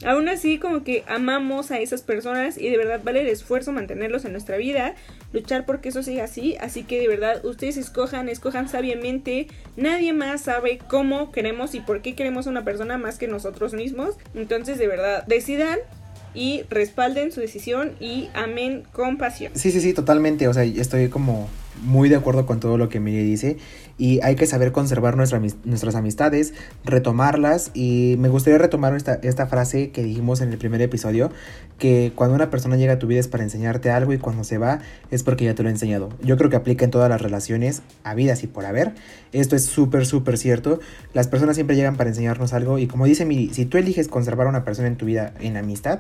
Aún 0.06 0.28
así, 0.30 0.58
como 0.58 0.84
que 0.84 1.04
amamos 1.08 1.72
a 1.72 1.80
esas 1.80 2.02
personas 2.02 2.58
y 2.58 2.70
de 2.70 2.78
verdad 2.78 3.02
vale 3.04 3.22
el 3.22 3.28
esfuerzo 3.28 3.72
mantenerlos 3.72 4.26
en 4.26 4.32
nuestra 4.32 4.58
vida, 4.58 4.96
luchar 5.32 5.66
porque 5.66 5.89
eso 5.89 6.04
siga 6.04 6.26
así. 6.26 6.56
Así 6.60 6.84
que 6.84 7.00
de 7.00 7.08
verdad, 7.08 7.44
ustedes 7.46 7.78
escojan, 7.78 8.30
escojan 8.30 8.68
sabiamente. 8.68 9.48
Nadie 9.78 10.13
más 10.13 10.42
sabe 10.42 10.80
cómo 10.89 11.32
queremos 11.32 11.76
y 11.76 11.80
por 11.80 12.02
qué 12.02 12.16
queremos 12.16 12.48
a 12.48 12.50
una 12.50 12.63
persona 12.63 12.98
más 12.98 13.18
que 13.18 13.28
nosotros 13.28 13.74
mismos. 13.74 14.16
Entonces, 14.36 14.78
de 14.78 14.88
verdad, 14.88 15.26
decidan 15.28 15.80
y 16.34 16.63
respalden 16.70 17.32
su 17.32 17.42
decisión 17.42 17.94
y 18.00 18.30
amen 18.34 18.84
con 18.92 19.18
pasión. 19.18 19.54
Sí, 19.56 19.72
sí, 19.72 19.82
sí, 19.82 19.94
totalmente. 19.94 20.48
O 20.48 20.54
sea, 20.54 20.63
estoy 20.63 21.10
como 21.10 21.50
muy 21.82 22.10
de 22.10 22.16
acuerdo 22.16 22.46
con 22.46 22.60
todo 22.60 22.78
lo 22.78 22.89
que 22.89 23.00
Miri 23.00 23.24
dice 23.24 23.58
y 23.97 24.19
hay 24.23 24.36
que 24.36 24.47
saber 24.47 24.71
conservar 24.71 25.15
nuestras 25.15 25.95
amistades, 25.95 26.53
retomarlas 26.84 27.71
y 27.73 28.15
me 28.19 28.29
gustaría 28.29 28.58
retomar 28.58 28.95
esta, 28.95 29.15
esta 29.15 29.47
frase 29.47 29.91
que 29.91 30.03
dijimos 30.03 30.41
en 30.41 30.51
el 30.51 30.58
primer 30.58 30.82
episodio, 30.82 31.32
que 31.77 32.12
cuando 32.15 32.36
una 32.36 32.49
persona 32.49 32.75
llega 32.75 32.93
a 32.93 32.99
tu 32.99 33.08
vida 33.08 33.19
es 33.19 33.27
para 33.27 33.43
enseñarte 33.43 33.91
algo 33.91 34.13
y 34.13 34.17
cuando 34.17 34.43
se 34.43 34.58
va 34.58 34.79
es 35.12 35.23
porque 35.23 35.45
ya 35.45 35.56
te 35.56 35.63
lo 35.63 35.69
ha 35.69 35.71
enseñado. 35.71 36.10
Yo 36.21 36.38
creo 36.38 36.49
que 36.49 36.56
aplica 36.56 36.86
en 36.86 36.91
todas 36.91 37.10
las 37.10 37.21
relaciones, 37.21 37.82
a 38.03 38.15
vidas 38.15 38.43
y 38.43 38.47
por 38.47 38.65
haber. 38.65 38.93
Esto 39.32 39.56
es 39.56 39.65
súper, 39.65 40.06
súper 40.06 40.38
cierto. 40.38 40.79
Las 41.13 41.27
personas 41.27 41.56
siempre 41.56 41.75
llegan 41.75 41.95
para 41.95 42.10
enseñarnos 42.10 42.53
algo 42.53 42.79
y 42.79 42.88
como 42.88 43.06
dice 43.06 43.25
Miri, 43.25 43.53
si 43.53 43.65
tú 43.65 43.77
eliges 43.77 44.08
conservar 44.08 44.47
a 44.47 44.49
una 44.49 44.63
persona 44.63 44.88
en 44.88 44.97
tu 44.97 45.06
vida 45.06 45.34
en 45.39 45.58
amistad, 45.58 45.99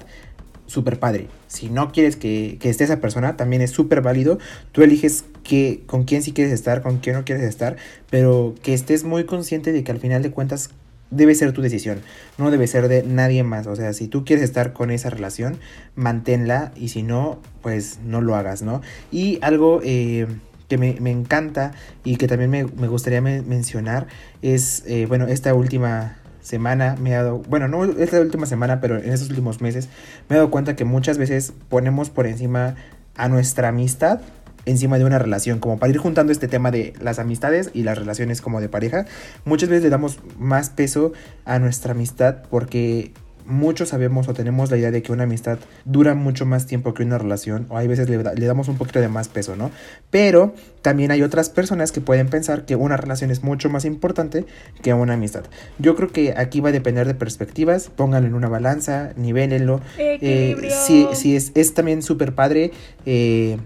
súper 0.65 0.99
padre. 0.99 1.27
Si 1.47 1.69
no 1.69 1.91
quieres 1.91 2.15
que, 2.15 2.57
que 2.59 2.69
esté 2.69 2.83
esa 2.83 2.99
persona, 2.99 3.37
también 3.37 3.61
es 3.61 3.71
súper 3.71 4.01
válido. 4.01 4.39
Tú 4.71 4.83
eliges 4.83 5.25
que, 5.43 5.83
con 5.85 6.03
quién 6.03 6.23
sí 6.23 6.31
quieres 6.31 6.53
estar, 6.53 6.81
con 6.81 6.97
quién 6.97 7.15
no 7.15 7.25
quieres 7.25 7.43
estar, 7.43 7.77
pero 8.09 8.55
que 8.63 8.73
estés 8.73 9.03
muy 9.03 9.25
consciente 9.25 9.71
de 9.71 9.83
que 9.83 9.91
al 9.91 9.99
final 9.99 10.23
de 10.23 10.31
cuentas 10.31 10.69
debe 11.11 11.35
ser 11.35 11.53
tu 11.53 11.61
decisión, 11.61 12.01
no 12.37 12.51
debe 12.51 12.67
ser 12.67 12.87
de 12.87 13.03
nadie 13.03 13.43
más. 13.43 13.67
O 13.67 13.75
sea, 13.75 13.93
si 13.93 14.07
tú 14.07 14.25
quieres 14.25 14.43
estar 14.43 14.73
con 14.73 14.91
esa 14.91 15.09
relación, 15.09 15.57
manténla 15.95 16.71
y 16.75 16.89
si 16.89 17.03
no, 17.03 17.39
pues 17.61 17.99
no 18.03 18.21
lo 18.21 18.35
hagas, 18.35 18.61
¿no? 18.61 18.81
Y 19.11 19.39
algo 19.41 19.79
eh, 19.83 20.27
que 20.67 20.77
me, 20.77 21.11
encanta 21.11 21.73
y 22.03 22.15
que 22.15 22.27
también 22.27 22.49
me, 22.49 22.87
gustaría 22.87 23.21
mencionar 23.21 24.07
es, 24.41 24.83
eh, 24.87 25.05
bueno, 25.07 25.27
esta 25.27 25.53
última 25.53 26.17
semana 26.43 26.95
me 27.01 27.11
he 27.11 27.13
dado, 27.13 27.39
bueno, 27.39 27.67
no 27.67 27.83
esta 27.83 28.19
última 28.19 28.45
semana, 28.45 28.79
pero 28.79 28.97
en 28.97 29.11
estos 29.11 29.29
últimos 29.29 29.61
meses 29.61 29.89
me 30.29 30.35
he 30.35 30.37
dado 30.37 30.51
cuenta 30.51 30.75
que 30.75 30.85
muchas 30.85 31.17
veces 31.17 31.53
ponemos 31.69 32.11
por 32.11 32.27
encima 32.27 32.75
a 33.15 33.27
nuestra 33.29 33.69
amistad 33.69 34.19
encima 34.65 34.97
de 34.97 35.05
una 35.05 35.19
relación, 35.19 35.59
como 35.59 35.77
para 35.77 35.91
ir 35.91 35.97
juntando 35.97 36.31
este 36.31 36.47
tema 36.47 36.71
de 36.71 36.93
las 37.01 37.19
amistades 37.19 37.71
y 37.73 37.83
las 37.83 37.97
relaciones 37.97 38.41
como 38.41 38.61
de 38.61 38.69
pareja, 38.69 39.05
muchas 39.45 39.69
veces 39.69 39.83
le 39.83 39.89
damos 39.89 40.19
más 40.39 40.69
peso 40.69 41.11
a 41.45 41.59
nuestra 41.59 41.91
amistad 41.91 42.43
porque 42.49 43.11
muchos 43.45 43.89
sabemos 43.89 44.27
o 44.27 44.33
tenemos 44.33 44.71
la 44.71 44.77
idea 44.77 44.91
de 44.91 45.01
que 45.01 45.11
una 45.11 45.23
amistad 45.23 45.59
dura 45.85 46.15
mucho 46.15 46.45
más 46.45 46.65
tiempo 46.65 46.93
que 46.93 47.03
una 47.03 47.17
relación, 47.17 47.65
o 47.69 47.77
hay 47.77 47.87
veces 47.87 48.09
le, 48.09 48.17
damos 48.17 48.67
un 48.67 48.77
poquito 48.77 48.99
de 48.99 49.07
más 49.07 49.27
peso, 49.27 49.55
¿no? 49.55 49.71
Pero 50.09 50.53
también 50.81 51.11
hay 51.11 51.21
otras 51.23 51.49
personas 51.49 51.91
que 51.91 52.01
pueden 52.01 52.29
pensar 52.29 52.65
que 52.65 52.75
una 52.75 52.97
relación 52.97 53.31
es 53.31 53.43
mucho 53.43 53.69
más 53.69 53.85
importante 53.85 54.45
que 54.81 54.93
una 54.93 55.13
amistad. 55.13 55.43
Yo 55.79 55.95
creo 55.95 56.11
que 56.11 56.33
aquí 56.37 56.59
va 56.59 56.69
a 56.69 56.71
depender 56.71 57.07
de 57.07 57.15
perspectivas, 57.15 57.89
pónganlo 57.89 58.27
en 58.27 58.35
una 58.35 58.49
balanza, 58.49 59.13
nivelenlo. 59.15 59.81
Eh, 59.97 60.69
sí, 60.85 61.07
sí, 61.13 61.35
es, 61.35 61.51
es 61.55 61.73
también 61.73 62.01
súper 62.01 62.35
padre. 62.35 62.71
Eh, 63.05 63.57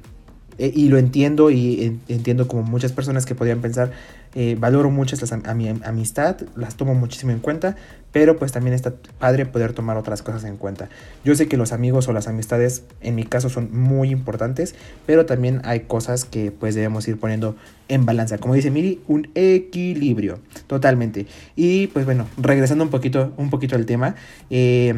eh, 0.57 0.71
y 0.73 0.89
lo 0.89 0.97
entiendo 0.97 1.51
y 1.51 1.99
entiendo 2.07 2.47
como 2.47 2.63
muchas 2.63 2.91
personas 2.91 3.25
que 3.25 3.35
podrían 3.35 3.61
pensar, 3.61 3.91
eh, 4.35 4.55
valoro 4.59 4.91
mucho 4.91 5.15
a 5.45 5.53
mi 5.53 5.69
amistad, 5.83 6.37
las 6.55 6.75
tomo 6.75 6.93
muchísimo 6.93 7.31
en 7.31 7.39
cuenta, 7.39 7.75
pero 8.11 8.37
pues 8.37 8.51
también 8.51 8.73
está 8.73 8.93
padre 9.19 9.45
poder 9.45 9.73
tomar 9.73 9.97
otras 9.97 10.21
cosas 10.21 10.43
en 10.43 10.57
cuenta. 10.57 10.89
Yo 11.23 11.35
sé 11.35 11.47
que 11.47 11.57
los 11.57 11.71
amigos 11.71 12.07
o 12.07 12.13
las 12.13 12.27
amistades 12.27 12.83
en 13.01 13.15
mi 13.15 13.23
caso 13.23 13.49
son 13.49 13.69
muy 13.71 14.09
importantes, 14.09 14.75
pero 15.05 15.25
también 15.25 15.61
hay 15.63 15.81
cosas 15.81 16.25
que 16.25 16.51
pues 16.51 16.75
debemos 16.75 17.07
ir 17.07 17.19
poniendo 17.19 17.55
en 17.87 18.05
balanza. 18.05 18.37
Como 18.37 18.53
dice 18.53 18.69
Miri, 18.69 19.01
un 19.07 19.29
equilibrio, 19.35 20.39
totalmente. 20.67 21.25
Y 21.55 21.87
pues 21.87 22.05
bueno, 22.05 22.27
regresando 22.37 22.83
un 22.83 22.89
poquito, 22.89 23.33
un 23.37 23.49
poquito 23.49 23.75
al 23.75 23.85
tema, 23.85 24.15
eh, 24.49 24.93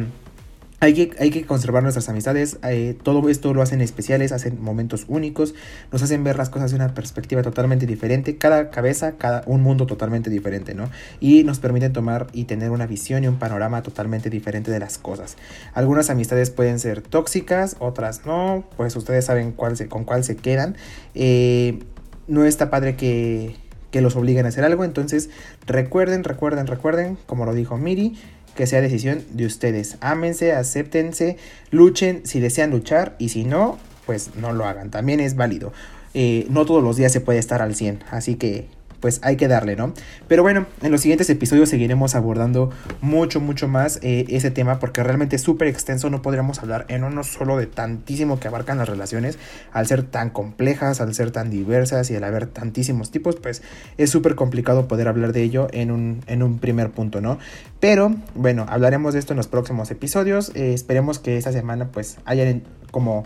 hay 0.80 0.94
que, 0.94 1.10
hay 1.18 1.30
que 1.30 1.44
conservar 1.44 1.82
nuestras 1.82 2.08
amistades, 2.08 2.58
eh, 2.62 2.96
todo 3.02 3.28
esto 3.28 3.52
lo 3.52 3.60
hacen 3.60 3.82
especiales, 3.82 4.32
hacen 4.32 4.62
momentos 4.62 5.04
únicos, 5.08 5.54
nos 5.92 6.02
hacen 6.02 6.24
ver 6.24 6.38
las 6.38 6.48
cosas 6.48 6.70
de 6.70 6.76
una 6.76 6.94
perspectiva 6.94 7.42
totalmente 7.42 7.86
diferente, 7.86 8.38
cada 8.38 8.70
cabeza, 8.70 9.12
cada 9.18 9.42
un 9.46 9.62
mundo 9.62 9.86
totalmente 9.86 10.30
diferente, 10.30 10.74
¿no? 10.74 10.90
Y 11.20 11.44
nos 11.44 11.58
permiten 11.58 11.92
tomar 11.92 12.28
y 12.32 12.44
tener 12.44 12.70
una 12.70 12.86
visión 12.86 13.24
y 13.24 13.28
un 13.28 13.38
panorama 13.38 13.82
totalmente 13.82 14.30
diferente 14.30 14.70
de 14.70 14.78
las 14.78 14.96
cosas. 14.96 15.36
Algunas 15.74 16.08
amistades 16.08 16.48
pueden 16.48 16.78
ser 16.78 17.02
tóxicas, 17.02 17.76
otras 17.78 18.24
no, 18.24 18.64
pues 18.78 18.96
ustedes 18.96 19.26
saben 19.26 19.52
cuál 19.52 19.76
se, 19.76 19.86
con 19.86 20.04
cuál 20.04 20.24
se 20.24 20.36
quedan. 20.36 20.76
Eh, 21.14 21.78
no 22.26 22.44
está 22.44 22.70
padre 22.70 22.96
que, 22.96 23.54
que 23.90 24.00
los 24.00 24.16
obliguen 24.16 24.46
a 24.46 24.48
hacer 24.48 24.64
algo, 24.64 24.84
entonces 24.84 25.30
recuerden, 25.66 26.24
recuerden, 26.24 26.66
recuerden, 26.66 27.18
como 27.26 27.44
lo 27.44 27.54
dijo 27.54 27.76
Miri, 27.76 28.16
que 28.60 28.66
sea 28.66 28.82
decisión 28.82 29.24
de 29.30 29.46
ustedes. 29.46 29.96
Ámense, 30.02 30.52
acéptense, 30.52 31.38
luchen 31.70 32.20
si 32.26 32.40
desean 32.40 32.68
luchar 32.68 33.16
y 33.18 33.30
si 33.30 33.44
no, 33.44 33.78
pues 34.04 34.34
no 34.36 34.52
lo 34.52 34.66
hagan. 34.66 34.90
También 34.90 35.18
es 35.18 35.34
válido. 35.34 35.72
Eh, 36.12 36.46
no 36.50 36.66
todos 36.66 36.82
los 36.82 36.98
días 36.98 37.10
se 37.10 37.22
puede 37.22 37.38
estar 37.38 37.62
al 37.62 37.74
100, 37.74 38.00
así 38.10 38.34
que 38.34 38.68
pues 39.00 39.20
hay 39.22 39.36
que 39.36 39.48
darle, 39.48 39.76
¿no? 39.76 39.92
Pero 40.28 40.42
bueno, 40.42 40.66
en 40.82 40.92
los 40.92 41.00
siguientes 41.00 41.28
episodios 41.30 41.68
seguiremos 41.68 42.14
abordando 42.14 42.70
mucho, 43.00 43.40
mucho 43.40 43.66
más 43.66 43.98
eh, 44.02 44.26
ese 44.28 44.50
tema 44.50 44.78
porque 44.78 45.02
realmente 45.02 45.36
es 45.36 45.42
súper 45.42 45.68
extenso, 45.68 46.10
no 46.10 46.22
podríamos 46.22 46.60
hablar 46.60 46.84
en 46.88 47.04
uno 47.04 47.24
solo 47.24 47.56
de 47.56 47.66
tantísimo 47.66 48.38
que 48.38 48.48
abarcan 48.48 48.78
las 48.78 48.88
relaciones, 48.88 49.38
al 49.72 49.86
ser 49.86 50.02
tan 50.02 50.30
complejas, 50.30 51.00
al 51.00 51.14
ser 51.14 51.30
tan 51.30 51.50
diversas 51.50 52.10
y 52.10 52.16
al 52.16 52.24
haber 52.24 52.46
tantísimos 52.46 53.10
tipos, 53.10 53.36
pues 53.36 53.62
es 53.96 54.10
súper 54.10 54.34
complicado 54.34 54.88
poder 54.88 55.08
hablar 55.08 55.32
de 55.32 55.42
ello 55.42 55.68
en 55.72 55.90
un, 55.90 56.20
en 56.26 56.42
un 56.42 56.58
primer 56.58 56.90
punto, 56.90 57.20
¿no? 57.20 57.38
Pero 57.80 58.14
bueno, 58.34 58.66
hablaremos 58.68 59.14
de 59.14 59.20
esto 59.20 59.32
en 59.32 59.38
los 59.38 59.48
próximos 59.48 59.90
episodios, 59.90 60.52
eh, 60.54 60.74
esperemos 60.74 61.18
que 61.18 61.36
esta 61.36 61.52
semana 61.52 61.88
pues 61.92 62.18
hayan 62.24 62.62
como 62.90 63.24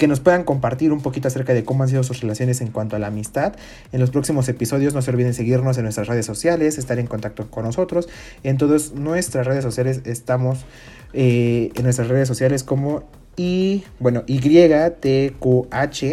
que 0.00 0.08
nos 0.08 0.18
puedan 0.18 0.44
compartir 0.44 0.94
un 0.94 1.02
poquito 1.02 1.28
acerca 1.28 1.52
de 1.52 1.62
cómo 1.62 1.82
han 1.82 1.90
sido 1.90 2.02
sus 2.02 2.22
relaciones 2.22 2.62
en 2.62 2.68
cuanto 2.68 2.96
a 2.96 2.98
la 2.98 3.08
amistad. 3.08 3.52
En 3.92 4.00
los 4.00 4.10
próximos 4.10 4.48
episodios 4.48 4.94
no 4.94 5.02
se 5.02 5.10
olviden 5.10 5.34
seguirnos 5.34 5.76
en 5.76 5.84
nuestras 5.84 6.08
redes 6.08 6.24
sociales, 6.24 6.78
estar 6.78 6.98
en 6.98 7.06
contacto 7.06 7.50
con 7.50 7.64
nosotros. 7.64 8.08
En 8.42 8.56
todas 8.56 8.92
nuestras 8.92 9.46
redes 9.46 9.62
sociales 9.62 10.00
estamos 10.06 10.64
eh, 11.12 11.70
en 11.74 11.84
nuestras 11.84 12.08
redes 12.08 12.26
sociales 12.26 12.64
como 12.64 13.04
y 13.36 13.84
bueno, 13.98 14.24
YTQH 14.26 16.04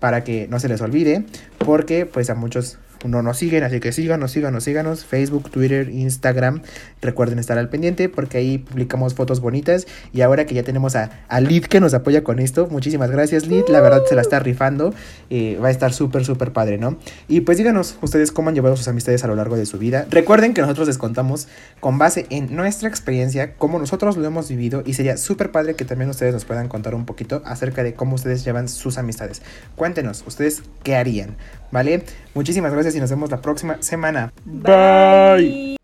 para 0.00 0.24
que 0.24 0.48
no 0.48 0.58
se 0.58 0.68
les 0.68 0.80
olvide, 0.80 1.24
porque 1.58 2.06
pues 2.06 2.30
a 2.30 2.34
muchos 2.34 2.78
no 3.04 3.22
nos 3.22 3.38
siguen, 3.38 3.64
así 3.64 3.80
que 3.80 3.92
síganos, 3.92 4.32
síganos, 4.32 4.64
síganos. 4.64 5.04
Facebook, 5.04 5.50
Twitter, 5.50 5.88
Instagram. 5.90 6.62
Recuerden 7.00 7.38
estar 7.38 7.58
al 7.58 7.68
pendiente 7.68 8.08
porque 8.08 8.38
ahí 8.38 8.58
publicamos 8.58 9.14
fotos 9.14 9.40
bonitas. 9.40 9.86
Y 10.12 10.22
ahora 10.22 10.46
que 10.46 10.54
ya 10.54 10.62
tenemos 10.62 10.96
a, 10.96 11.10
a 11.28 11.40
Lid 11.40 11.64
que 11.64 11.80
nos 11.80 11.94
apoya 11.94 12.24
con 12.24 12.38
esto, 12.38 12.66
muchísimas 12.70 13.10
gracias, 13.10 13.46
Lid. 13.46 13.64
La 13.68 13.80
verdad 13.80 14.02
se 14.08 14.14
la 14.14 14.22
está 14.22 14.40
rifando. 14.40 14.92
Eh, 15.30 15.58
va 15.62 15.68
a 15.68 15.70
estar 15.70 15.92
súper, 15.92 16.24
súper 16.24 16.52
padre, 16.52 16.78
¿no? 16.78 16.98
Y 17.28 17.42
pues 17.42 17.58
díganos 17.58 17.98
ustedes 18.02 18.32
cómo 18.32 18.48
han 18.48 18.54
llevado 18.54 18.76
sus 18.76 18.88
amistades 18.88 19.24
a 19.24 19.28
lo 19.28 19.36
largo 19.36 19.56
de 19.56 19.66
su 19.66 19.78
vida. 19.78 20.06
Recuerden 20.10 20.54
que 20.54 20.60
nosotros 20.60 20.88
les 20.88 20.98
contamos 20.98 21.48
con 21.80 21.98
base 21.98 22.26
en 22.30 22.54
nuestra 22.54 22.88
experiencia, 22.88 23.54
cómo 23.54 23.78
nosotros 23.78 24.16
lo 24.16 24.26
hemos 24.26 24.48
vivido. 24.48 24.82
Y 24.84 24.94
sería 24.94 25.16
súper 25.16 25.50
padre 25.52 25.74
que 25.74 25.84
también 25.84 26.10
ustedes 26.10 26.34
nos 26.34 26.44
puedan 26.44 26.68
contar 26.68 26.94
un 26.94 27.06
poquito 27.06 27.42
acerca 27.44 27.82
de 27.82 27.94
cómo 27.94 28.14
ustedes 28.14 28.44
llevan 28.44 28.68
sus 28.68 28.98
amistades. 28.98 29.42
Cuéntenos, 29.76 30.24
ustedes 30.26 30.62
qué 30.82 30.96
harían, 30.96 31.36
¿vale? 31.70 32.02
Muchísimas 32.34 32.72
gracias 32.72 32.87
y 32.94 33.00
nos 33.00 33.10
vemos 33.10 33.30
la 33.30 33.40
próxima 33.40 33.82
semana. 33.82 34.32
Bye. 34.44 35.77